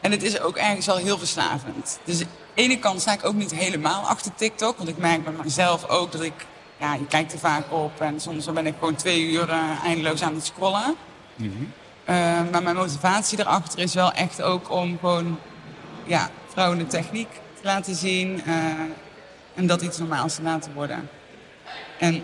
En 0.00 0.10
het 0.10 0.22
is 0.22 0.40
ook 0.40 0.56
ergens 0.56 0.86
wel 0.86 0.96
heel 0.96 1.18
verslavend. 1.18 1.98
Dus 2.04 2.20
aan 2.20 2.28
de 2.54 2.62
ene 2.62 2.78
kant 2.78 3.00
sta 3.00 3.12
ik 3.12 3.24
ook 3.24 3.34
niet 3.34 3.54
helemaal 3.54 4.02
achter 4.02 4.34
TikTok. 4.34 4.76
Want 4.76 4.88
ik 4.88 4.98
merk 4.98 5.24
bij 5.24 5.34
mezelf 5.42 5.88
ook 5.88 6.12
dat 6.12 6.22
ik, 6.22 6.46
ja, 6.76 6.94
je 6.94 7.06
kijkt 7.06 7.32
er 7.32 7.38
vaak 7.38 7.72
op. 7.72 8.00
En 8.00 8.20
soms 8.20 8.52
ben 8.52 8.66
ik 8.66 8.74
gewoon 8.78 8.94
twee 8.94 9.22
uur 9.30 9.50
eh, 9.50 9.84
eindeloos 9.84 10.22
aan 10.22 10.34
het 10.34 10.46
scrollen. 10.46 10.96
Eh, 11.38 11.46
maar 12.50 12.62
mijn 12.62 12.76
motivatie 12.76 13.40
erachter 13.40 13.78
is 13.78 13.94
wel 13.94 14.12
echt 14.12 14.42
ook 14.42 14.70
om 14.70 14.98
gewoon 14.98 15.38
ja, 16.04 16.30
vrouwen 16.48 16.78
de 16.78 16.86
techniek 16.86 17.28
te 17.30 17.62
laten 17.62 17.94
zien. 17.94 18.42
eh, 18.44 18.54
en 19.54 19.66
dat 19.66 19.82
iets 19.82 19.98
normaals 19.98 20.34
te 20.34 20.42
laten 20.42 20.72
worden. 20.72 21.08
En 21.98 22.14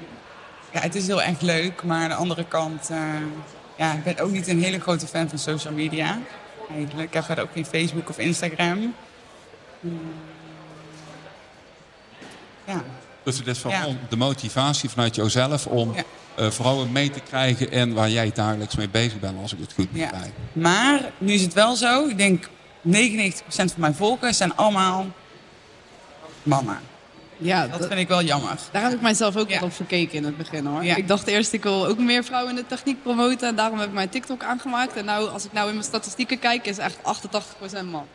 ja, 0.73 0.81
het 0.81 0.94
is 0.94 1.06
heel 1.06 1.23
erg 1.23 1.41
leuk, 1.41 1.82
maar 1.82 2.03
aan 2.03 2.09
de 2.09 2.15
andere 2.15 2.44
kant, 2.44 2.91
eh, 2.91 2.99
ja, 3.77 3.93
ik 3.93 4.03
ben 4.03 4.19
ook 4.19 4.31
niet 4.31 4.49
een 4.49 4.62
hele 4.62 4.81
grote 4.81 5.06
fan 5.06 5.29
van 5.29 5.38
social 5.38 5.73
media. 5.73 6.19
Eigenlijk. 6.71 7.09
Ik 7.09 7.15
heb 7.15 7.25
verder 7.25 7.44
ook 7.44 7.53
geen 7.53 7.67
Facebook 7.67 8.09
of 8.09 8.19
Instagram. 8.19 8.94
Hmm. 9.81 10.12
Ja, 12.65 12.83
Dus 13.25 13.39
het 13.39 13.47
is 13.47 13.59
vooral 13.59 13.89
Ja. 13.89 13.97
de 14.09 14.17
motivatie 14.17 14.91
vanuit 14.91 15.15
jouzelf 15.15 15.67
om 15.67 15.95
Ja. 15.95 16.03
eh, 16.35 16.51
vrouwen 16.51 16.93
mee 16.93 17.11
te 17.11 17.21
krijgen 17.21 17.71
in 17.71 17.93
waar 17.95 18.11
jij 18.11 18.31
dagelijks 18.35 18.77
mee 18.77 18.89
bezig 18.89 19.21
bent, 19.21 19.39
als 19.43 19.53
ik 19.53 19.59
het 19.61 19.73
goed 19.73 19.89
ja. 19.93 20.11
begrijp. 20.11 20.33
Maar 20.53 21.01
nu 21.19 21.33
is 21.33 21.43
het 21.43 21.53
wel 21.53 21.77
zo, 21.77 22.07
ik 22.09 22.19
denk 22.19 22.49
99% 22.81 23.73
van 23.73 23.81
mijn 23.81 23.95
volgers 23.95 24.37
zijn 24.37 24.57
allemaal 24.57 25.07
mannen. 26.43 26.79
Ja, 27.37 27.67
Dat 27.67 27.79
dat- 27.79 27.89
vind 27.89 28.00
ik 28.00 28.09
wel 28.09 28.23
jammer. 28.23 28.59
daar 28.73 28.83
heb 28.83 28.93
ik 28.93 29.00
mijzelf 29.00 29.37
ook 29.37 29.49
Ja. 29.49 29.55
wat 29.55 29.69
op 29.69 29.75
verkeken 29.75 30.17
in 30.17 30.25
het 30.25 30.37
begin 30.37 30.67
hoor. 30.67 30.85
Ja. 30.85 30.97
Ik 30.97 31.09
dacht 31.09 31.27
eerst, 31.27 31.53
ik 31.53 31.62
wil 31.62 31.87
ook 31.87 31.99
meer 31.99 32.25
vrouwen 32.25 32.50
in 32.50 32.57
de 32.57 32.67
techniek 32.67 33.03
promoten. 33.03 33.49
En 33.49 33.55
daarom 33.57 33.79
heb 33.79 33.89
ik 33.89 33.95
mijn 33.95 34.09
TikTok 34.09 34.43
aangemaakt. 34.43 34.97
En 34.97 35.05
nou, 35.05 35.29
als 35.29 35.45
ik 35.45 35.53
nou 35.53 35.67
in 35.69 35.75
mijn 35.75 35.87
statistieken 35.87 36.39
kijk, 36.39 36.67
is 36.67 36.79
echt 36.79 36.97
88% 37.03 37.91
man. 37.91 38.07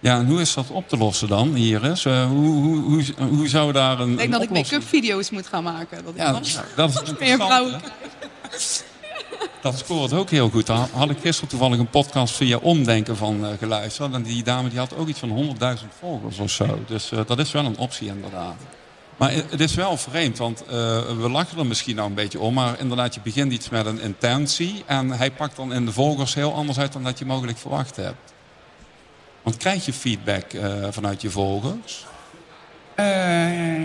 Ja, 0.00 0.18
en 0.18 0.26
hoe 0.26 0.40
is 0.40 0.54
dat 0.54 0.70
op 0.70 0.88
te 0.88 0.96
lossen 0.96 1.28
dan? 1.28 1.54
Eh, 1.56 2.26
hoe, 2.26 2.46
hoe, 2.46 2.80
hoe, 2.80 3.04
hoe 3.28 3.48
zou 3.48 3.72
daar 3.72 4.00
een, 4.00 4.10
Ik 4.10 4.16
denk 4.16 4.32
een 4.32 4.38
dat 4.38 4.42
ik 4.42 4.50
make-up 4.50 4.82
video's 4.82 5.30
moet 5.30 5.46
gaan 5.46 5.62
maken. 5.62 6.04
Dat 6.04 6.14
Ja, 6.16 6.30
nog 6.30 6.40
dat 6.76 6.90
is 6.90 6.94
meer 7.18 7.28
interessant, 7.28 7.42
vrouwen... 7.42 7.80
Dat 9.60 9.78
scoort 9.78 10.12
ook 10.12 10.30
heel 10.30 10.50
goed. 10.50 10.66
Daar 10.66 10.88
had 10.92 11.10
ik 11.10 11.18
gisteren 11.20 11.48
toevallig 11.48 11.78
een 11.78 11.90
podcast 11.90 12.34
via 12.34 12.56
Omdenken 12.56 13.16
van 13.16 13.46
eh, 13.46 13.52
geluisterd. 13.58 14.14
En 14.14 14.22
die 14.22 14.42
dame 14.42 14.68
die 14.68 14.78
had 14.78 14.96
ook 14.96 15.08
iets 15.08 15.18
van 15.18 15.56
100.000 15.78 15.86
volgers 15.98 16.38
of 16.38 16.50
zo. 16.50 16.78
Dus 16.86 17.12
eh, 17.12 17.20
dat 17.26 17.38
is 17.38 17.52
wel 17.52 17.64
een 17.64 17.78
optie 17.78 18.08
inderdaad. 18.08 18.56
Maar 19.16 19.32
het 19.32 19.50
het 19.50 19.60
is 19.60 19.74
wel 19.74 19.96
vreemd, 19.96 20.38
want 20.38 20.64
eh, 20.64 20.68
we 21.20 21.28
lachen 21.30 21.58
er 21.58 21.66
misschien 21.66 21.96
nou 21.96 22.08
een 22.08 22.14
beetje 22.14 22.40
om. 22.40 22.54
Maar 22.54 22.80
inderdaad, 22.80 23.14
je 23.14 23.20
begint 23.20 23.52
iets 23.52 23.68
met 23.68 23.86
een 23.86 24.00
intentie. 24.00 24.82
En 24.86 25.10
hij 25.10 25.30
pakt 25.30 25.56
dan 25.56 25.72
in 25.72 25.84
de 25.84 25.92
volgers 25.92 26.34
heel 26.34 26.54
anders 26.54 26.78
uit 26.78 26.92
dan 26.92 27.02
dat 27.02 27.18
je 27.18 27.24
mogelijk 27.24 27.58
verwacht 27.58 27.96
hebt. 27.96 28.32
Want 29.42 29.56
krijg 29.56 29.84
je 29.84 29.92
feedback 29.92 30.52
eh, 30.52 30.72
vanuit 30.90 31.22
je 31.22 31.30
volgers? 31.30 32.06
Eh, 32.94 33.06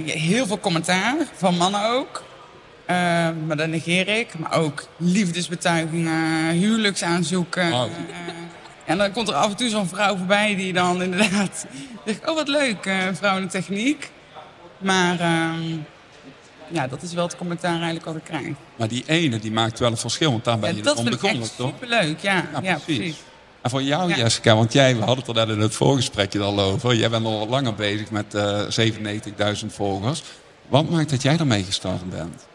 heel 0.05 0.47
veel 0.47 0.59
commentaar, 0.59 1.15
van 1.35 1.57
mannen 1.57 1.85
ook. 1.91 2.23
Eh, 2.85 2.95
maar 3.45 3.57
dat 3.57 3.67
negeer 3.67 4.07
ik. 4.07 4.39
Maar 4.39 4.53
ook 4.53 4.87
liefdesbetuigingen, 4.97 6.49
huwelijksaanzoeken. 6.51 7.73
Oh. 7.73 7.83
En 8.85 8.97
dan 8.97 9.11
komt 9.11 9.27
er 9.27 9.33
af 9.33 9.49
en 9.49 9.55
toe 9.55 9.69
zo'n 9.69 9.87
vrouw 9.87 10.17
voorbij 10.17 10.55
die 10.55 10.73
dan 10.73 11.01
inderdaad 11.01 11.65
zegt... 12.05 12.29
Oh, 12.29 12.35
wat 12.35 12.47
leuk, 12.47 12.89
vrouw 13.13 13.35
in 13.37 13.41
de 13.43 13.49
techniek. 13.49 14.11
Maar 14.77 15.19
ehm, 15.19 15.77
ja, 16.67 16.87
dat 16.87 17.01
is 17.01 17.13
wel 17.13 17.23
het 17.25 17.37
commentaar 17.37 17.73
eigenlijk 17.73 18.05
wat 18.05 18.15
ik 18.15 18.23
krijg. 18.23 18.47
Maar 18.75 18.87
die 18.87 19.03
ene 19.07 19.39
die 19.39 19.51
maakt 19.51 19.79
wel 19.79 19.91
een 19.91 19.97
verschil, 19.97 20.31
want 20.31 20.43
daar 20.43 20.59
ben 20.59 20.69
Ja, 20.69 20.75
je 20.75 20.81
dat 20.83 20.97
om 20.97 21.05
vind 21.05 21.23
ik 21.23 21.43
toch? 21.55 21.71
superleuk, 21.73 22.19
ja. 22.19 22.33
Ja, 22.33 22.59
ja, 22.61 22.73
precies. 22.73 22.97
precies. 22.97 23.17
En 23.65 23.71
voor 23.71 23.81
jou, 23.81 24.09
Ja. 24.09 24.15
Jessica, 24.15 24.55
want 24.55 24.73
jij, 24.73 24.95
we 24.95 25.03
hadden 25.03 25.25
het 25.25 25.37
er 25.37 25.45
net 25.45 25.55
in 25.55 25.61
het 25.61 25.73
voorgesprekje 25.73 26.39
al 26.39 26.59
over. 26.59 26.95
Jij 26.95 27.09
bent 27.09 27.25
al 27.25 27.39
wat 27.39 27.49
langer 27.49 27.75
bezig 27.75 28.11
met 28.11 28.33
eh 28.33 28.61
97.000 29.61 29.65
volgers. 29.67 30.23
Wat 30.67 30.89
maakt 30.89 31.09
dat 31.09 31.21
jij 31.21 31.37
ermee 31.37 31.63
gestart 31.63 32.09
bent? 32.09 32.47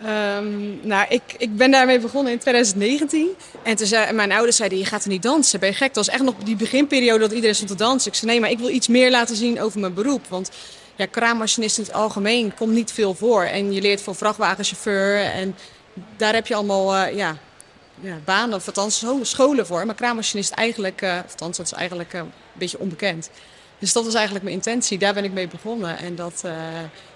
Ehm, 0.00 0.86
nou, 0.88 1.06
ik, 1.08 1.22
ik 1.38 1.56
ben 1.56 1.70
daarmee 1.70 2.00
begonnen 2.00 2.32
in 2.32 2.38
2019. 2.38 3.28
En 3.62 3.76
toen 3.76 3.86
zei, 3.86 4.12
mijn 4.12 4.32
ouders 4.32 4.56
zeiden, 4.56 4.78
je 4.78 4.84
gaat 4.84 5.02
er 5.02 5.08
niet 5.08 5.22
dansen, 5.22 5.60
ben 5.60 5.68
je 5.68 5.74
gek? 5.74 5.94
Dat 5.94 6.06
was 6.06 6.14
echt 6.14 6.24
nog 6.24 6.34
die 6.44 6.56
beginperiode 6.56 7.18
dat 7.20 7.32
iedereen 7.32 7.54
stond 7.54 7.70
te 7.70 7.76
dansen. 7.76 8.10
Ik 8.10 8.16
zei, 8.16 8.30
nee, 8.30 8.40
maar 8.40 8.50
ik 8.50 8.58
wil 8.58 8.68
iets 8.70 8.88
meer 8.88 9.10
laten 9.10 9.36
zien 9.36 9.60
over 9.60 9.80
mijn 9.80 9.94
beroep. 9.94 10.26
Want 10.28 10.50
ja, 10.96 11.06
kraanmachinist 11.06 11.78
in 11.78 11.84
het 11.84 11.92
algemeen 11.92 12.54
komt 12.54 12.72
niet 12.72 12.92
veel 12.92 13.14
voor. 13.14 13.42
En 13.42 13.72
je 13.72 13.80
leert 13.80 14.00
voor 14.02 14.14
vrachtwagenchauffeur 14.14 15.24
en 15.24 15.56
daar 16.16 16.34
heb 16.34 16.46
je 16.46 16.54
allemaal 16.54 16.96
uh, 16.96 17.16
ja, 17.16 17.36
ja, 18.00 18.18
banen, 18.24 18.54
of 18.54 18.66
althans 18.66 19.04
scholen 19.22 19.66
voor. 19.66 19.86
Maar 19.86 19.94
kraanmachinist 19.94 20.50
eigenlijk, 20.50 21.02
uh, 21.02 21.20
althans 21.30 21.56
dat 21.56 21.66
is 21.66 21.72
eigenlijk 21.72 22.12
uh, 22.12 22.20
een 22.20 22.32
beetje 22.52 22.78
onbekend. 22.78 23.30
Dus 23.78 23.92
dat 23.92 24.04
was 24.04 24.14
eigenlijk 24.14 24.44
mijn 24.44 24.56
intentie. 24.56 24.98
Daar 24.98 25.14
ben 25.14 25.24
ik 25.24 25.32
mee 25.32 25.48
begonnen. 25.48 25.98
En 25.98 26.14
dat, 26.14 26.42
uh, 26.46 26.52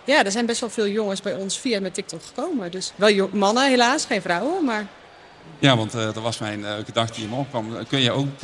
ja, 0.05 0.25
er 0.25 0.31
zijn 0.31 0.47
best 0.47 0.61
wel 0.61 0.71
veel 0.71 0.89
jongens 0.89 1.21
bij 1.21 1.35
ons 1.35 1.59
via 1.59 1.81
met 1.81 1.95
TikTok 1.95 2.23
gekomen. 2.23 2.71
Dus 2.71 2.93
wel 2.97 3.29
mannen 3.33 3.69
helaas, 3.69 4.05
geen 4.05 4.23
vrouwen, 4.23 4.65
maar... 4.65 4.87
Ja, 5.59 5.77
want 5.77 5.93
dat 5.93 6.15
was 6.15 6.39
mijn 6.39 6.65
gedachte 6.85 7.21
die 7.21 7.29
me 7.29 7.35
opkwam. 7.35 7.87
Kun 7.87 8.01
je 8.01 8.11
ook 8.11 8.41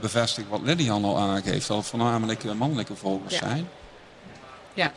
bevestigen 0.00 0.50
wat 0.50 0.60
Lilian 0.62 1.04
al 1.04 1.18
aangeeft, 1.18 1.68
dat 1.68 1.76
het 1.76 1.86
voornamelijk 1.86 2.54
mannelijke 2.54 2.96
volgers 2.96 3.34
ja. 3.34 3.38
zijn? 3.38 3.68
Ja. 4.74 4.92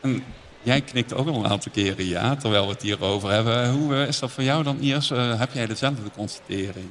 En 0.00 0.24
jij 0.64 0.80
knikt 0.80 1.14
ook 1.14 1.28
al 1.28 1.34
een 1.34 1.50
aantal 1.50 1.72
keren 1.72 2.06
ja, 2.06 2.36
terwijl 2.36 2.66
we 2.66 2.72
het 2.72 2.82
hierover 2.82 3.30
hebben. 3.30 3.70
Hoe 3.70 4.06
is 4.06 4.18
dat 4.18 4.30
voor 4.30 4.42
jou 4.42 4.62
dan, 4.62 4.78
Iers? 4.80 5.08
heb 5.08 5.52
jij 5.52 5.66
dezelfde 5.66 6.10
constatering? 6.16 6.90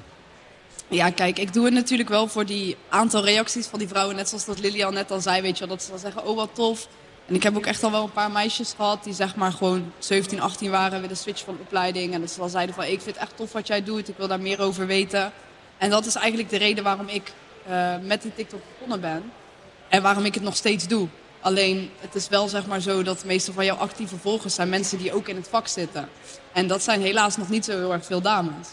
Ja, 0.88 1.10
kijk, 1.10 1.40
ik 1.40 1.54
doe 1.54 1.66
het 1.66 1.74
natuurlijk 1.74 2.10
wel 2.10 2.28
voor 2.28 2.46
die 2.46 2.78
aantal 2.90 3.26
reacties 3.26 3.66
van 3.66 3.80
die 3.80 3.88
vrouwen. 3.88 4.16
Net 4.16 4.30
zoals 4.30 4.46
dat 4.46 4.60
Lilian 4.60 4.94
net 4.94 5.12
al 5.12 5.22
zei, 5.22 5.42
weet 5.42 5.58
je 5.58 5.66
wel. 5.66 5.76
Dat 5.76 5.84
ze 5.84 5.90
dan 5.90 6.00
zeggen, 6.00 6.26
oh 6.26 6.36
wat 6.36 6.50
tof. 6.54 6.88
En 7.26 7.36
ik 7.36 7.44
heb 7.44 7.56
ook 7.56 7.66
echt 7.66 7.84
al 7.84 7.92
wel 7.92 8.04
een 8.04 8.12
paar 8.12 8.32
meisjes 8.32 8.74
gehad 8.76 9.04
die 9.04 9.14
zeg 9.14 9.36
maar 9.36 9.52
gewoon 9.52 9.92
17, 9.98 10.42
18 10.42 10.72
waren. 10.72 11.00
Weer 11.00 11.10
de 11.10 11.16
switch 11.16 11.44
van 11.44 11.58
opleiding. 11.62 12.14
En 12.14 12.20
dat 12.20 12.32
ze 12.32 12.40
dan 12.40 12.50
zeiden 12.50 12.76
van, 12.76 12.84
ik 12.84 13.02
vind 13.02 13.06
het 13.06 13.16
echt 13.16 13.38
tof 13.38 13.52
wat 13.52 13.68
jij 13.68 13.84
doet. 13.84 14.10
Ik 14.10 14.18
wil 14.18 14.28
daar 14.28 14.42
meer 14.42 14.62
over 14.62 14.88
weten. 14.88 15.32
En 15.78 15.90
dat 15.90 16.06
is 16.06 16.16
eigenlijk 16.16 16.50
de 16.50 16.58
reden 16.58 16.84
waarom 16.84 17.08
ik 17.08 17.32
uh, 17.70 17.96
met 18.02 18.22
die 18.22 18.34
TikTok 18.36 18.62
begonnen 18.74 19.02
ben. 19.02 19.32
En 19.90 20.02
waarom 20.02 20.26
ik 20.26 20.34
het 20.34 20.44
nog 20.44 20.56
steeds 20.56 20.88
doe. 20.88 21.08
Alleen, 21.44 21.90
het 22.00 22.16
is 22.16 22.30
wel 22.30 22.48
zeg 22.48 22.66
maar 22.66 22.82
zo 22.82 23.04
dat 23.04 23.20
de 23.20 23.28
meeste 23.28 23.54
van 23.54 23.66
jouw 23.66 23.76
actieve 23.76 24.18
volgers 24.18 24.56
zijn 24.56 24.70
mensen 24.70 24.98
die 24.98 25.14
ook 25.14 25.28
in 25.28 25.36
het 25.36 25.48
vak 25.48 25.68
zitten. 25.68 26.10
En 26.54 26.68
dat 26.68 26.84
zijn 26.84 27.02
helaas 27.02 27.38
nog 27.38 27.50
niet 27.50 27.66
zo 27.66 27.72
heel 27.72 27.94
erg 27.94 28.06
veel 28.06 28.22
dames. 28.22 28.68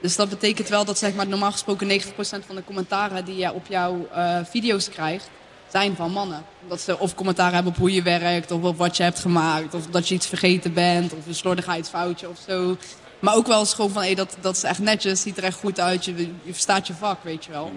Dus 0.00 0.16
dat 0.16 0.28
betekent 0.28 0.68
wel 0.68 0.84
dat 0.84 0.98
zeg 0.98 1.14
maar, 1.14 1.26
normaal 1.26 1.52
gesproken 1.52 2.00
90% 2.02 2.04
van 2.46 2.54
de 2.54 2.64
commentaren 2.64 3.24
die 3.24 3.36
je 3.36 3.52
op 3.52 3.66
jouw 3.66 4.08
uh, 4.16 4.38
video's 4.44 4.88
krijgt, 4.88 5.30
zijn 5.70 5.96
van 5.96 6.12
mannen. 6.12 6.44
Dat 6.68 6.80
ze 6.80 6.98
of 6.98 7.14
commentaar 7.14 7.52
hebben 7.52 7.72
op 7.72 7.78
hoe 7.78 7.92
je 7.92 8.02
werkt, 8.02 8.50
of 8.50 8.62
op 8.62 8.76
wat 8.76 8.96
je 8.96 9.02
hebt 9.02 9.18
gemaakt, 9.18 9.74
of 9.74 9.86
dat 9.86 10.08
je 10.08 10.14
iets 10.14 10.26
vergeten 10.26 10.72
bent, 10.72 11.12
of 11.12 11.26
een 11.26 11.34
slordigheidsfoutje 11.34 12.28
of 12.28 12.38
zo. 12.48 12.76
Maar 13.18 13.34
ook 13.34 13.46
wel 13.46 13.60
eens 13.60 13.74
gewoon 13.74 13.90
van, 13.90 14.02
hé, 14.02 14.14
dat, 14.14 14.36
dat 14.40 14.56
is 14.56 14.62
echt 14.62 14.78
netjes, 14.78 15.20
ziet 15.20 15.36
er 15.36 15.44
echt 15.44 15.58
goed 15.58 15.80
uit, 15.80 16.04
je, 16.04 16.14
je 16.16 16.52
verstaat 16.52 16.86
je 16.86 16.94
vak, 16.94 17.22
weet 17.22 17.44
je 17.44 17.50
wel. 17.50 17.72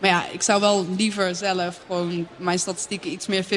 Maar 0.00 0.10
ja, 0.10 0.26
ik 0.32 0.42
zou 0.42 0.60
wel 0.60 0.86
liever 0.96 1.34
zelf 1.34 1.80
gewoon 1.86 2.26
mijn 2.36 2.58
statistieken 2.58 3.12
iets 3.12 3.26
meer 3.26 3.44
50-50 3.44 3.48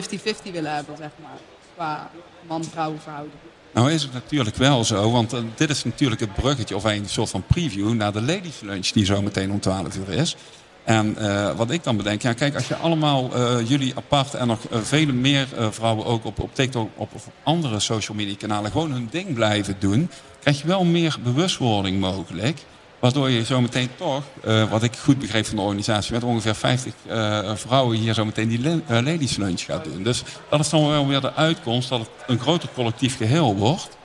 willen 0.51 0.73
hebben, 0.75 0.97
zeg 0.97 1.12
maar. 1.21 1.38
Qua 1.75 2.09
man-vrouw 2.47 2.95
verhouding. 3.03 3.39
Nou 3.73 3.91
is 3.91 4.01
het 4.01 4.13
natuurlijk 4.13 4.55
wel 4.55 4.83
zo, 4.83 5.12
want 5.12 5.33
uh, 5.33 5.39
dit 5.55 5.69
is 5.69 5.83
natuurlijk 5.83 6.21
het 6.21 6.33
bruggetje 6.33 6.75
of 6.75 6.83
een 6.83 7.09
soort 7.09 7.29
van 7.29 7.43
preview 7.47 7.93
naar 7.93 8.12
de 8.13 8.21
ladies 8.21 8.59
lunch 8.62 8.88
die 8.88 9.05
zo 9.05 9.21
meteen 9.21 9.51
om 9.51 9.59
12 9.59 9.95
uur 9.95 10.09
is. 10.09 10.35
En 10.83 11.15
uh, 11.19 11.55
wat 11.55 11.71
ik 11.71 11.83
dan 11.83 11.97
bedenk, 11.97 12.21
ja 12.21 12.33
kijk, 12.33 12.55
als 12.55 12.67
je 12.67 12.75
allemaal 12.75 13.29
uh, 13.35 13.69
jullie 13.69 13.93
apart 13.95 14.33
en 14.33 14.47
nog 14.47 14.59
vele 14.69 15.12
meer 15.12 15.47
vrouwen 15.69 16.05
ook 16.05 16.25
op, 16.25 16.39
op 16.39 16.55
TikTok 16.55 16.89
of 16.95 17.13
op 17.13 17.33
andere 17.43 17.79
social 17.79 18.17
media 18.17 18.35
kanalen 18.35 18.71
gewoon 18.71 18.91
hun 18.91 19.07
ding 19.12 19.33
blijven 19.33 19.75
doen, 19.79 20.09
krijg 20.39 20.62
je 20.62 20.67
wel 20.67 20.83
meer 20.83 21.17
bewustwording 21.23 22.00
mogelijk. 22.00 22.59
Waardoor 23.03 23.29
je 23.29 23.45
zometeen 23.45 23.89
toch, 23.95 24.24
uh, 24.45 24.72
wat 24.72 24.83
ik 24.83 24.95
goed 24.95 25.19
begreep 25.19 25.45
van 25.45 25.55
de 25.55 25.62
organisatie, 25.62 26.13
met 26.13 26.24
ongeveer 26.24 26.55
50 26.55 26.93
uh, 27.07 27.55
vrouwen 27.55 27.98
hier 27.98 28.13
zometeen 28.13 28.48
die 28.48 28.60
uh, 28.60 28.75
ladies 28.88 29.38
lunch 29.38 29.62
gaat 29.62 29.83
doen. 29.83 30.03
Dus 30.03 30.24
dat 30.50 30.60
is 30.60 30.69
dan 30.69 30.88
wel 30.88 31.07
weer 31.07 31.22
de 31.22 31.33
uitkomst 31.33 31.89
dat 31.89 32.00
het 32.00 32.10
een 32.27 32.39
groter 32.39 32.69
collectief 32.74 33.17
geheel 33.17 33.55
wordt. 33.55 33.98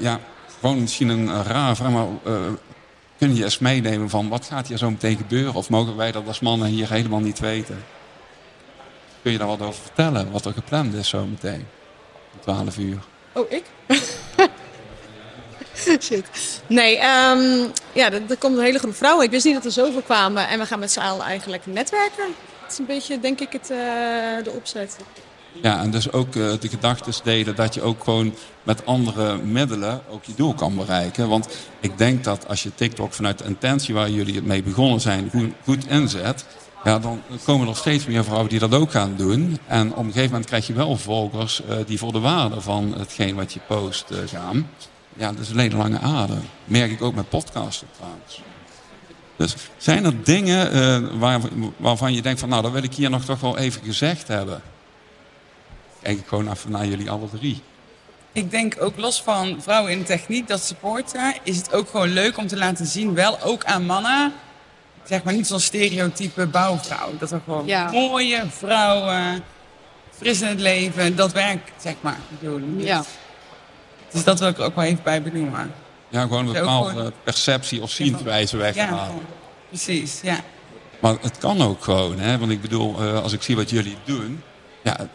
ja, 0.00 0.20
gewoon 0.60 0.80
misschien 0.80 1.08
een 1.08 1.42
rare 1.42 1.76
vraag, 1.76 1.90
maar 1.90 2.06
kun 3.18 3.34
je 3.36 3.44
eens 3.44 3.58
meenemen 3.58 4.10
van 4.10 4.28
wat 4.28 4.46
gaat 4.46 4.68
hier 4.68 4.78
zo 4.78 4.90
meteen 4.90 5.16
gebeuren? 5.16 5.54
Of 5.54 5.70
mogen 5.70 5.96
wij 5.96 6.12
dat 6.12 6.26
als 6.26 6.40
mannen 6.40 6.68
hier 6.68 6.90
helemaal 6.90 7.20
niet 7.20 7.38
weten? 7.38 7.84
Kun 9.22 9.32
je 9.32 9.38
daar 9.38 9.46
wat 9.46 9.62
over 9.62 9.82
vertellen, 9.82 10.30
wat 10.30 10.44
er 10.44 10.52
gepland 10.52 10.94
is 10.94 11.08
zo 11.08 11.26
meteen? 11.26 11.66
Om 12.34 12.40
12 12.40 12.78
uur. 12.78 12.98
Oh, 13.32 13.50
ik? 13.50 13.64
Shit. 16.06 16.24
Nee, 16.66 16.96
um, 16.96 17.70
ja, 17.92 18.12
er, 18.12 18.36
komt 18.38 18.56
een 18.56 18.64
hele 18.64 18.78
groep 18.78 18.94
vrouwen. 18.94 19.24
Ik 19.24 19.30
wist 19.30 19.44
niet 19.44 19.54
dat 19.54 19.64
er 19.64 19.70
zoveel 19.70 20.02
kwamen. 20.02 20.48
En 20.48 20.58
we 20.58 20.66
gaan 20.66 20.78
met 20.78 20.92
z'n 20.92 21.00
allen 21.00 21.24
eigenlijk 21.24 21.66
netwerken. 21.66 22.24
Dat 22.62 22.72
is 22.72 22.78
een 22.78 22.86
beetje, 22.86 23.20
denk 23.20 23.40
ik, 23.40 23.52
het, 23.52 23.70
uh, 23.70 23.78
de 24.44 24.50
opzet. 24.50 24.96
Ja, 25.62 25.80
en 25.80 25.90
dus 25.90 26.12
ook 26.12 26.34
uh, 26.34 26.52
de 26.60 26.68
gedachten 26.68 27.12
delen 27.24 27.54
dat 27.54 27.74
je 27.74 27.82
ook 27.82 28.04
gewoon 28.04 28.34
met 28.62 28.86
andere 28.86 29.36
middelen 29.36 30.02
ook 30.10 30.24
je 30.24 30.34
doel 30.34 30.54
kan 30.54 30.76
bereiken. 30.76 31.28
Want 31.28 31.48
ik 31.80 31.98
denk 31.98 32.24
dat 32.24 32.48
als 32.48 32.62
je 32.62 32.74
TikTok 32.74 33.12
vanuit 33.12 33.38
de 33.38 33.44
intentie 33.44 33.94
waar 33.94 34.10
jullie 34.10 34.34
het 34.34 34.46
mee 34.46 34.62
begonnen 34.62 35.00
zijn 35.00 35.30
goed, 35.64 35.86
inzet... 35.86 36.44
Ja, 36.84 36.98
dan 36.98 37.22
komen 37.44 37.68
er 37.68 37.76
steeds 37.76 38.06
meer 38.06 38.24
vrouwen 38.24 38.48
die 38.48 38.58
dat 38.58 38.74
ook 38.74 38.90
gaan 38.90 39.14
doen. 39.16 39.58
En 39.66 39.90
op 39.90 39.98
een 39.98 40.04
gegeven 40.04 40.30
moment 40.30 40.46
krijg 40.46 40.66
je 40.66 40.72
wel 40.72 40.96
volgers 40.96 41.60
uh, 41.68 41.76
die 41.86 41.98
voor 41.98 42.12
de 42.12 42.18
waarde 42.18 42.60
van 42.60 42.94
hetgeen 42.98 43.34
wat 43.34 43.52
je 43.52 43.60
post 43.66 44.04
gaan 44.26 44.68
ja, 45.18 45.32
dat 45.32 45.38
is 45.38 45.50
alleen 45.50 45.70
een 45.70 45.76
lange 45.76 45.98
adem. 45.98 46.40
Merk 46.64 46.90
ik 46.90 47.02
ook 47.02 47.14
met 47.14 47.28
podcasten 47.28 47.88
trouwens. 47.96 48.42
Dus 49.36 49.54
zijn 49.76 50.04
er 50.04 50.24
dingen 50.24 50.76
uh, 50.76 51.18
waar, 51.18 51.40
waarvan 51.76 52.14
je 52.14 52.22
denkt 52.22 52.40
van 52.40 52.48
nou, 52.48 52.62
dat 52.62 52.72
wil 52.72 52.82
ik 52.82 52.94
hier 52.94 53.10
nog 53.10 53.24
toch 53.24 53.40
wel 53.40 53.58
even 53.58 53.82
gezegd 53.84 54.28
hebben? 54.28 54.62
Kijk 56.02 56.18
ik 56.18 56.26
gewoon 56.26 56.50
even 56.50 56.70
naar 56.70 56.86
jullie 56.86 57.10
alle 57.10 57.28
drie. 57.38 57.62
Ik 58.32 58.50
denk 58.50 58.76
ook 58.80 58.96
los 58.96 59.22
van 59.22 59.62
vrouwen 59.62 59.92
in 59.92 59.98
de 59.98 60.04
techniek, 60.04 60.48
dat 60.48 60.62
supporten, 60.62 61.34
is 61.42 61.56
het 61.56 61.72
ook 61.72 61.88
gewoon 61.88 62.08
leuk 62.08 62.36
om 62.36 62.46
te 62.46 62.56
laten 62.56 62.86
zien, 62.86 63.14
wel 63.14 63.42
ook 63.42 63.64
aan 63.64 63.86
mannen, 63.86 64.32
zeg 65.04 65.22
maar 65.22 65.34
niet 65.34 65.46
zo'n 65.46 65.60
stereotype 65.60 66.46
bouwvrouw. 66.46 67.10
Dat 67.18 67.30
er 67.30 67.40
gewoon 67.44 67.66
ja. 67.66 67.90
mooie 67.90 68.44
vrouwen, 68.48 69.42
fris 70.10 70.40
in 70.40 70.48
het 70.48 70.60
leven, 70.60 71.16
dat 71.16 71.32
werkt, 71.32 71.70
zeg 71.82 71.94
maar. 72.00 72.18
Ja. 72.76 73.04
Dus 74.12 74.24
dat 74.24 74.38
wil 74.38 74.48
ik 74.48 74.60
ook 74.60 74.74
wel 74.74 74.84
even 74.84 75.02
bij 75.04 75.22
benoemen. 75.22 75.72
Ja, 76.08 76.22
gewoon 76.22 76.46
een 76.46 76.52
bepaalde 76.52 77.12
perceptie 77.24 77.82
of 77.82 77.90
zienswijze 77.90 78.56
weghalen. 78.56 78.96
Ja, 78.96 79.10
precies, 79.68 80.20
ja. 80.22 80.40
Maar 81.00 81.16
het 81.20 81.38
kan 81.38 81.62
ook 81.62 81.84
gewoon, 81.84 82.18
hè? 82.18 82.38
want 82.38 82.50
ik 82.50 82.60
bedoel, 82.60 83.00
als 83.00 83.32
ik 83.32 83.42
zie 83.42 83.56
wat 83.56 83.70
jullie 83.70 83.96
doen, 84.04 84.42
ja, 84.82 85.08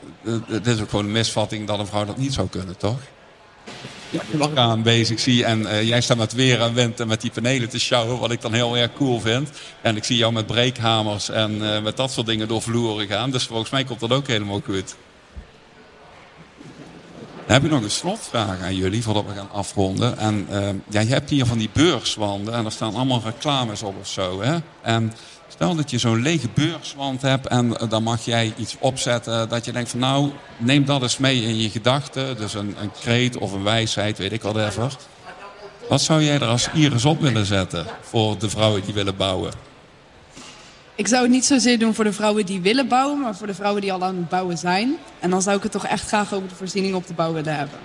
het 0.48 0.68
is 0.68 0.82
ook 0.82 0.90
gewoon 0.90 1.06
een 1.06 1.12
misvatting 1.12 1.68
dat 1.68 1.80
een 1.80 1.88
vrouw 1.88 2.06
dat 2.06 2.18
niet 2.18 2.34
zou 2.34 2.48
kunnen, 2.48 2.78
toch? 2.78 3.00
Ja, 4.10 4.22
je 4.32 4.56
aan 4.56 4.84
bezig 4.84 5.20
zie 5.20 5.46
en 5.46 5.62
uh, 5.62 5.84
jij 5.84 6.02
staat 6.02 6.18
met 6.18 6.34
weer 6.34 6.62
en 6.62 6.74
wind 6.74 7.00
en 7.00 7.08
met 7.08 7.22
die 7.22 7.32
panelen 7.32 7.70
te 7.70 7.80
sjouwen, 7.80 8.20
wat 8.20 8.32
ik 8.32 8.42
dan 8.42 8.54
heel 8.54 8.78
erg 8.78 8.94
cool 8.94 9.20
vind. 9.20 9.50
En 9.82 9.96
ik 9.96 10.04
zie 10.04 10.18
jou 10.18 10.34
met 10.34 10.46
breekhamers 10.46 11.30
en 11.30 11.52
uh, 11.62 11.82
met 11.82 11.98
dat 11.98 12.12
soort 12.12 12.28
dingen 12.28 12.48
door 12.48 12.62
vloeren 12.62 13.08
gaan, 13.08 13.32
dus 13.32 13.44
volgens 13.44 13.70
mij 13.70 13.84
komt 13.84 14.00
dat 14.00 14.12
ook 14.12 14.28
helemaal 14.28 14.62
goed. 14.66 14.96
Dan 17.46 17.56
heb 17.56 17.64
ik 17.64 17.72
nog 17.72 17.84
een 17.84 17.92
slotvraag 17.92 18.62
aan 18.62 18.76
jullie 18.76 19.04
voordat 19.04 19.26
we 19.26 19.34
gaan 19.34 19.52
afronden. 19.52 20.18
En 20.18 20.48
uh, 20.52 20.70
ja, 20.90 21.00
je 21.00 21.14
hebt 21.14 21.30
hier 21.30 21.46
van 21.46 21.58
die 21.58 21.70
beurswanden 21.74 22.54
en 22.54 22.66
er 22.66 22.72
staan 22.72 22.96
allemaal 22.96 23.22
reclames 23.26 23.84
op 23.84 23.96
of 24.00 24.08
zo. 24.08 24.42
Hè? 24.42 24.58
En 24.82 25.14
stel 25.48 25.76
dat 25.76 25.92
je 25.92 25.98
zo'n 25.98 26.22
lege 26.22 26.48
beurswand 26.54 27.22
hebt 27.22 27.48
en 27.48 27.66
uh, 27.66 27.90
dan 27.90 28.04
mag 28.04 28.26
jij 28.26 28.54
iets 28.58 28.76
opzetten 28.80 29.50
dat 29.50 29.66
je 29.66 29.72
denkt 29.72 29.90
van 29.90 30.00
nou, 30.00 30.32
neem 30.58 30.86
dat 30.86 31.02
eens 31.02 31.18
mee 31.18 31.42
in 31.44 31.58
je 31.58 31.70
gedachten. 31.70 32.38
Dus 32.38 32.54
een, 32.54 32.76
een 32.80 32.92
kreet 33.02 33.38
of 33.38 33.52
een 33.52 33.64
wijsheid, 33.64 34.18
weet 34.18 34.32
ik 34.32 34.42
wat 34.42 34.58
even. 34.58 34.90
Wat 35.90 36.02
zou 36.02 36.24
jij 36.24 36.36
er 36.36 36.48
als 36.48 36.70
iris 36.74 37.06
op 37.06 37.22
willen 37.22 37.46
zetten 37.46 37.86
voor 38.02 38.38
de 38.38 38.50
vrouwen 38.50 38.82
die 38.86 38.94
willen 38.94 39.16
bouwen? 39.16 39.73
Ik 40.96 41.08
zou 41.08 41.22
het 41.22 41.32
niet 41.32 41.46
zozeer 41.46 41.80
doen 41.80 41.94
voor 41.94 42.04
de 42.04 42.14
vrouwen 42.14 42.46
die 42.46 42.62
willen 42.62 42.88
bouwen, 42.88 43.20
maar 43.20 43.36
voor 43.36 43.48
de 43.48 43.54
vrouwen 43.54 43.82
die 43.82 43.94
al 43.94 44.04
aan 44.04 44.16
het 44.16 44.30
bouwen 44.30 44.58
zijn. 44.58 44.98
En 45.20 45.30
dan 45.30 45.42
zou 45.42 45.58
ik 45.58 45.64
het 45.64 45.72
toch 45.72 45.86
echt 45.86 46.08
graag 46.08 46.34
over 46.34 46.48
de 46.50 46.56
voorziening 46.56 46.96
op 46.96 47.08
de 47.08 47.14
bouw 47.14 47.34
willen 47.34 47.56
hebben. 47.56 47.80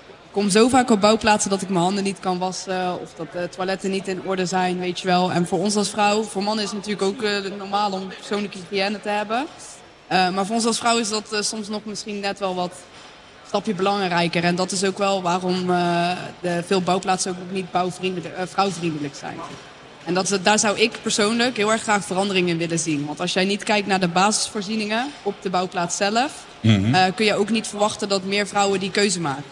Ik 0.00 0.40
kom 0.40 0.50
zo 0.50 0.68
vaak 0.68 0.90
op 0.90 1.00
bouwplaatsen 1.00 1.50
dat 1.50 1.62
ik 1.62 1.68
mijn 1.68 1.84
handen 1.84 2.04
niet 2.04 2.20
kan 2.20 2.38
wassen 2.38 3.00
of 3.00 3.14
dat 3.16 3.32
de 3.32 3.48
toiletten 3.48 3.90
niet 3.90 4.08
in 4.08 4.22
orde 4.24 4.46
zijn, 4.46 4.78
weet 4.78 5.00
je 5.00 5.06
wel. 5.06 5.32
En 5.32 5.46
voor 5.46 5.58
ons 5.58 5.76
als 5.76 5.90
vrouw, 5.90 6.22
voor 6.22 6.42
mannen 6.42 6.64
is 6.64 6.70
het 6.70 6.78
natuurlijk 6.78 7.08
ook 7.08 7.22
uh, 7.22 7.58
normaal 7.58 7.92
om 7.92 8.08
persoonlijke 8.08 8.58
hygiëne 8.58 9.00
te 9.00 9.08
hebben. 9.08 9.46
Uh, 10.12 10.30
maar 10.30 10.46
voor 10.46 10.56
ons 10.56 10.66
als 10.66 10.78
vrouw 10.78 10.98
is 10.98 11.08
dat 11.08 11.32
uh, 11.32 11.40
soms 11.40 11.68
nog 11.68 11.84
misschien 11.84 12.20
net 12.20 12.38
wel 12.38 12.54
wat 12.54 12.72
stapje 13.46 13.74
belangrijker. 13.74 14.44
En 14.44 14.54
dat 14.54 14.72
is 14.72 14.84
ook 14.84 14.98
wel 14.98 15.22
waarom 15.22 15.66
de 16.40 16.62
veel 16.66 16.82
bouwplaatsen 16.82 17.30
ook 17.30 17.52
niet 17.52 17.70
bouwvriendelijk, 17.70 18.34
vrouwvriendelijk 18.44 19.14
zijn. 19.14 19.36
En 20.04 20.14
dat, 20.14 20.38
daar 20.42 20.58
zou 20.58 20.78
ik 20.78 20.98
persoonlijk 21.02 21.56
heel 21.56 21.72
erg 21.72 21.82
graag 21.82 22.04
verandering 22.04 22.48
in 22.48 22.58
willen 22.58 22.78
zien. 22.78 23.06
Want 23.06 23.20
als 23.20 23.32
jij 23.32 23.44
niet 23.44 23.62
kijkt 23.62 23.86
naar 23.86 24.00
de 24.00 24.08
basisvoorzieningen 24.08 25.10
op 25.22 25.34
de 25.42 25.50
bouwplaats 25.50 25.96
zelf, 25.96 26.44
mm 26.60 26.74
-hmm. 26.74 26.94
uh, 26.94 27.04
kun 27.14 27.24
je 27.24 27.34
ook 27.34 27.50
niet 27.50 27.66
verwachten 27.66 28.08
dat 28.08 28.24
meer 28.24 28.46
vrouwen 28.46 28.80
die 28.80 28.90
keuze 28.90 29.20
maken. 29.20 29.44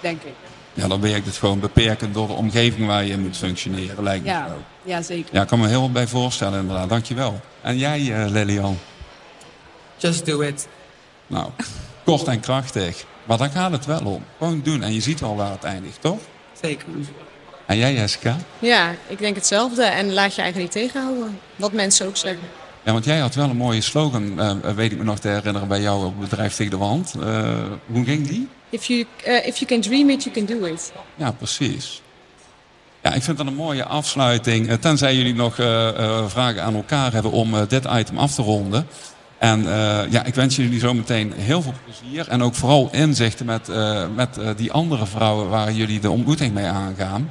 Denk 0.00 0.22
ik. 0.22 0.32
ja, 0.74 0.88
dan 0.88 1.00
werkt 1.00 1.26
het 1.26 1.36
gewoon 1.36 1.60
beperkend 1.60 2.14
door 2.14 2.26
de 2.26 2.32
omgeving 2.32 2.86
waar 2.86 3.04
je 3.04 3.12
in 3.12 3.20
moet 3.20 3.36
functioneren, 3.36 4.02
lijkt 4.02 4.24
me 4.24 4.30
Ja, 4.30 4.48
zo. 4.48 4.54
ja 4.82 5.02
zeker. 5.02 5.34
Ja, 5.34 5.42
ik 5.42 5.48
kan 5.48 5.58
me 5.58 5.68
heel 5.68 5.80
wat 5.80 5.92
bij 5.92 6.06
voorstellen 6.06 6.60
inderdaad. 6.60 6.88
Dankjewel. 6.88 7.40
En 7.60 7.78
jij, 7.78 8.12
eh 8.12 8.30
Lilian? 8.30 8.78
Just 9.96 10.26
do 10.26 10.40
it. 10.40 10.68
Nou, 11.26 11.50
kort 12.04 12.26
en 12.26 12.40
krachtig. 12.40 13.04
Maar 13.24 13.38
daar 13.38 13.50
gaat 13.50 13.72
het 13.72 13.86
wel 13.86 14.00
om. 14.04 14.24
Gewoon 14.38 14.60
doen. 14.62 14.82
En 14.82 14.92
je 14.92 15.00
ziet 15.00 15.22
al 15.22 15.36
waar 15.36 15.50
het 15.50 15.64
eindigt, 15.64 16.00
toch? 16.00 16.18
Zeker. 16.62 16.86
En 17.66 17.76
jij, 17.76 17.94
Jessica? 17.94 18.36
Ja, 18.58 18.94
ik 19.06 19.18
denk 19.18 19.34
hetzelfde. 19.34 19.82
En 19.84 20.12
laat 20.12 20.34
je 20.34 20.42
eigenlijk 20.42 20.74
niet 20.74 20.84
tegenhouden. 20.84 21.38
Wat 21.56 21.72
mensen 21.72 22.06
ook 22.06 22.16
zeggen. 22.16 22.48
Ja, 22.86 22.92
want 22.92 23.04
jij 23.04 23.18
had 23.18 23.34
wel 23.34 23.50
een 23.50 23.56
mooie 23.56 23.80
slogan, 23.80 24.40
eh, 24.40 24.54
weet 24.74 24.92
ik 24.92 24.98
me 24.98 25.04
nog 25.04 25.18
te 25.18 25.28
herinneren, 25.28 25.68
bij 25.68 25.80
jou 25.80 26.04
op 26.04 26.20
het 26.20 26.28
bedrijf 26.28 26.54
tegen 26.54 26.70
de 26.70 26.78
wand. 26.78 27.14
Eh, 27.20 27.52
hoe 27.86 28.04
ging 28.04 28.28
die? 28.28 28.48
If 28.70 28.84
you, 28.84 29.06
eh, 29.24 29.46
if 29.46 29.56
you 29.56 29.66
can 29.66 29.80
dream 29.80 30.10
it, 30.10 30.24
you 30.24 30.34
can 30.34 30.58
do 30.58 30.66
it. 30.66 30.92
Ja, 31.14 31.30
precies. 31.30 32.02
Ja, 33.02 33.12
ik 33.12 33.22
vind 33.22 33.36
dat 33.36 33.46
een 33.46 33.54
mooie 33.54 33.84
afsluiting. 33.84 34.70
Tenzij 34.80 35.16
jullie 35.16 35.34
nog 35.34 35.54
vragen 36.26 36.62
aan 36.62 36.74
elkaar 36.74 37.12
hebben 37.12 37.30
om 37.30 37.66
dit 37.68 37.84
item 37.84 38.18
af 38.18 38.34
te 38.34 38.42
ronden. 38.42 38.86
En 39.38 39.62
ja, 40.10 40.24
ik 40.24 40.34
wens 40.34 40.56
jullie 40.56 40.80
zometeen 40.80 41.32
heel 41.36 41.62
veel 41.62 41.74
plezier. 41.84 42.28
En 42.28 42.42
ook 42.42 42.54
vooral 42.54 42.88
inzichten 42.92 43.46
met, 43.46 43.68
met 44.14 44.38
die 44.56 44.72
andere 44.72 45.06
vrouwen 45.06 45.48
waar 45.48 45.72
jullie 45.72 46.00
de 46.00 46.10
ontmoeting 46.10 46.54
mee 46.54 46.66
aangaan. 46.66 47.30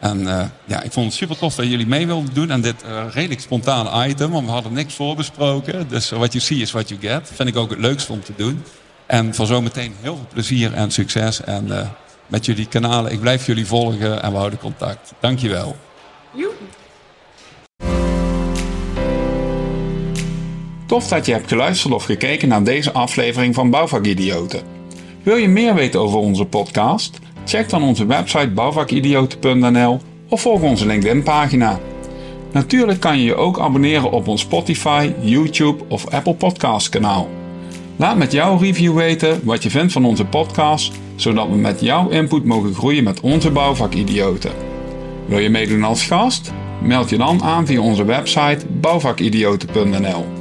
En 0.00 0.28
eh, 0.28 0.44
ja, 0.64 0.82
ik 0.82 0.92
vond 0.92 1.06
het 1.06 1.14
super 1.14 1.38
tof 1.38 1.54
dat 1.54 1.66
jullie 1.66 1.86
mee 1.86 2.06
wilden 2.06 2.34
doen 2.34 2.52
aan 2.52 2.60
dit 2.60 2.82
eh, 2.82 3.04
redelijk 3.12 3.40
spontane 3.40 4.08
item. 4.08 4.30
Want 4.30 4.46
we 4.46 4.52
hadden 4.52 4.72
niks 4.72 4.94
voorbesproken. 4.94 5.88
Dus 5.88 6.10
what 6.10 6.32
you 6.32 6.44
see 6.44 6.58
is 6.58 6.70
what 6.70 6.88
you 6.88 7.00
get. 7.00 7.30
Vind 7.34 7.48
ik 7.48 7.56
ook 7.56 7.70
het 7.70 7.78
leukste 7.78 8.12
om 8.12 8.22
te 8.22 8.32
doen. 8.36 8.62
En 9.06 9.34
voor 9.34 9.46
zometeen 9.46 9.94
heel 10.00 10.16
veel 10.16 10.26
plezier 10.32 10.74
en 10.74 10.90
succes. 10.90 11.40
En 11.40 11.78
eh, 11.78 11.88
met 12.26 12.46
jullie 12.46 12.66
kanalen. 12.66 13.12
Ik 13.12 13.20
blijf 13.20 13.46
jullie 13.46 13.66
volgen 13.66 14.22
en 14.22 14.30
we 14.30 14.36
houden 14.36 14.58
contact. 14.58 15.12
Dankjewel. 15.20 15.76
Tof 20.86 21.08
dat 21.08 21.26
je 21.26 21.32
hebt 21.32 21.48
geluisterd 21.48 21.94
of 21.94 22.04
gekeken 22.04 22.48
naar 22.48 22.64
deze 22.64 22.92
aflevering 22.92 23.54
van 23.54 23.70
Bouwvakidioten. 23.70 24.62
Wil 25.22 25.36
je 25.36 25.48
meer 25.48 25.74
weten 25.74 26.00
over 26.00 26.18
onze 26.18 26.44
podcast? 26.44 27.18
Check 27.48 27.68
dan 27.68 27.82
onze 27.82 28.06
website 28.06 28.50
bouwvakidioten.nl 28.50 30.00
of 30.28 30.40
volg 30.40 30.62
onze 30.62 30.86
LinkedIn 30.86 31.22
pagina. 31.22 31.78
Natuurlijk 32.52 33.00
kan 33.00 33.18
je 33.18 33.24
je 33.24 33.34
ook 33.34 33.60
abonneren 33.60 34.10
op 34.10 34.28
ons 34.28 34.40
Spotify, 34.40 35.12
YouTube 35.20 35.84
of 35.88 36.10
Apple 36.10 36.34
Podcast 36.34 36.88
kanaal. 36.88 37.28
Laat 37.96 38.16
met 38.16 38.32
jouw 38.32 38.56
review 38.56 38.94
weten 38.94 39.40
wat 39.44 39.62
je 39.62 39.70
vindt 39.70 39.92
van 39.92 40.04
onze 40.04 40.24
podcast, 40.24 40.92
zodat 41.16 41.48
we 41.48 41.56
met 41.56 41.80
jouw 41.80 42.08
input 42.08 42.44
mogen 42.44 42.74
groeien 42.74 43.04
met 43.04 43.20
onze 43.20 43.50
bouwvakidioten. 43.50 44.52
Wil 45.26 45.38
je 45.38 45.50
meedoen 45.50 45.84
als 45.84 46.06
gast? 46.06 46.52
Meld 46.82 47.10
je 47.10 47.16
dan 47.16 47.42
aan 47.42 47.66
via 47.66 47.80
onze 47.80 48.04
website 48.04 48.66
bouwvakidioten.nl. 48.80 50.37